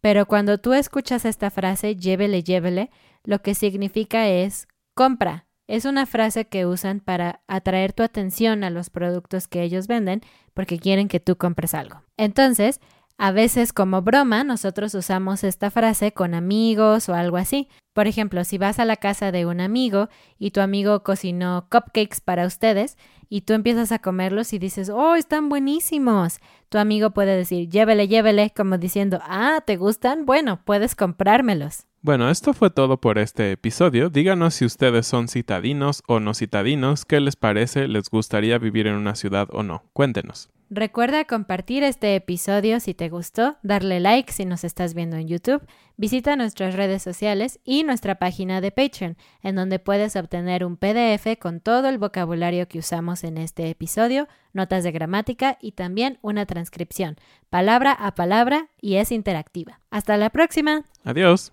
Pero 0.00 0.26
cuando 0.26 0.58
tú 0.58 0.72
escuchas 0.72 1.24
esta 1.24 1.50
frase, 1.50 1.94
llévele, 1.94 2.42
llévele, 2.42 2.90
lo 3.22 3.42
que 3.42 3.54
significa 3.54 4.28
es 4.28 4.66
compra. 4.94 5.46
Es 5.68 5.84
una 5.84 6.04
frase 6.06 6.46
que 6.46 6.66
usan 6.66 6.98
para 6.98 7.40
atraer 7.46 7.92
tu 7.92 8.02
atención 8.02 8.64
a 8.64 8.70
los 8.70 8.90
productos 8.90 9.46
que 9.46 9.62
ellos 9.62 9.86
venden 9.86 10.22
porque 10.52 10.80
quieren 10.80 11.06
que 11.06 11.20
tú 11.20 11.36
compres 11.36 11.74
algo. 11.74 12.02
Entonces, 12.16 12.80
a 13.18 13.30
veces 13.30 13.72
como 13.72 14.02
broma 14.02 14.42
nosotros 14.42 14.92
usamos 14.96 15.44
esta 15.44 15.70
frase 15.70 16.12
con 16.12 16.34
amigos 16.34 17.08
o 17.08 17.14
algo 17.14 17.36
así. 17.36 17.68
Por 17.92 18.08
ejemplo, 18.08 18.42
si 18.42 18.58
vas 18.58 18.80
a 18.80 18.84
la 18.84 18.96
casa 18.96 19.30
de 19.30 19.46
un 19.46 19.60
amigo 19.60 20.08
y 20.38 20.50
tu 20.50 20.60
amigo 20.60 21.04
cocinó 21.04 21.68
cupcakes 21.70 22.20
para 22.24 22.46
ustedes 22.46 22.96
y 23.28 23.42
tú 23.42 23.52
empiezas 23.52 23.92
a 23.92 23.98
comerlos 23.98 24.52
y 24.52 24.58
dices, 24.58 24.88
oh, 24.88 25.14
están 25.14 25.48
buenísimos. 25.48 26.38
Tu 26.68 26.78
amigo 26.78 27.10
puede 27.10 27.36
decir, 27.36 27.68
llévele, 27.68 28.08
llévele, 28.08 28.52
como 28.56 28.78
diciendo, 28.78 29.20
ah, 29.22 29.62
¿te 29.66 29.76
gustan? 29.76 30.26
Bueno, 30.26 30.60
puedes 30.64 30.94
comprármelos. 30.94 31.86
Bueno, 32.00 32.30
esto 32.30 32.52
fue 32.52 32.70
todo 32.70 33.00
por 33.00 33.18
este 33.18 33.52
episodio. 33.52 34.10
Díganos 34.10 34.54
si 34.54 34.64
ustedes 34.64 35.06
son 35.06 35.28
citadinos 35.28 36.02
o 36.08 36.18
no 36.18 36.34
citadinos, 36.34 37.04
qué 37.04 37.20
les 37.20 37.36
parece, 37.36 37.86
les 37.86 38.10
gustaría 38.10 38.58
vivir 38.58 38.88
en 38.88 38.94
una 38.94 39.14
ciudad 39.14 39.48
o 39.52 39.62
no. 39.62 39.84
Cuéntenos. 39.92 40.50
Recuerda 40.74 41.26
compartir 41.26 41.82
este 41.82 42.16
episodio 42.16 42.80
si 42.80 42.94
te 42.94 43.10
gustó, 43.10 43.58
darle 43.62 44.00
like 44.00 44.32
si 44.32 44.46
nos 44.46 44.64
estás 44.64 44.94
viendo 44.94 45.16
en 45.16 45.28
YouTube, 45.28 45.60
visita 45.98 46.34
nuestras 46.34 46.74
redes 46.74 47.02
sociales 47.02 47.60
y 47.62 47.84
nuestra 47.84 48.14
página 48.14 48.62
de 48.62 48.70
Patreon, 48.70 49.18
en 49.42 49.54
donde 49.54 49.78
puedes 49.78 50.16
obtener 50.16 50.64
un 50.64 50.78
PDF 50.78 51.38
con 51.38 51.60
todo 51.60 51.90
el 51.90 51.98
vocabulario 51.98 52.68
que 52.68 52.78
usamos 52.78 53.22
en 53.22 53.36
este 53.36 53.68
episodio, 53.68 54.28
notas 54.54 54.82
de 54.82 54.92
gramática 54.92 55.58
y 55.60 55.72
también 55.72 56.18
una 56.22 56.46
transcripción, 56.46 57.16
palabra 57.50 57.92
a 57.92 58.14
palabra 58.14 58.70
y 58.80 58.94
es 58.94 59.12
interactiva. 59.12 59.78
Hasta 59.90 60.16
la 60.16 60.30
próxima. 60.30 60.86
Adiós. 61.04 61.52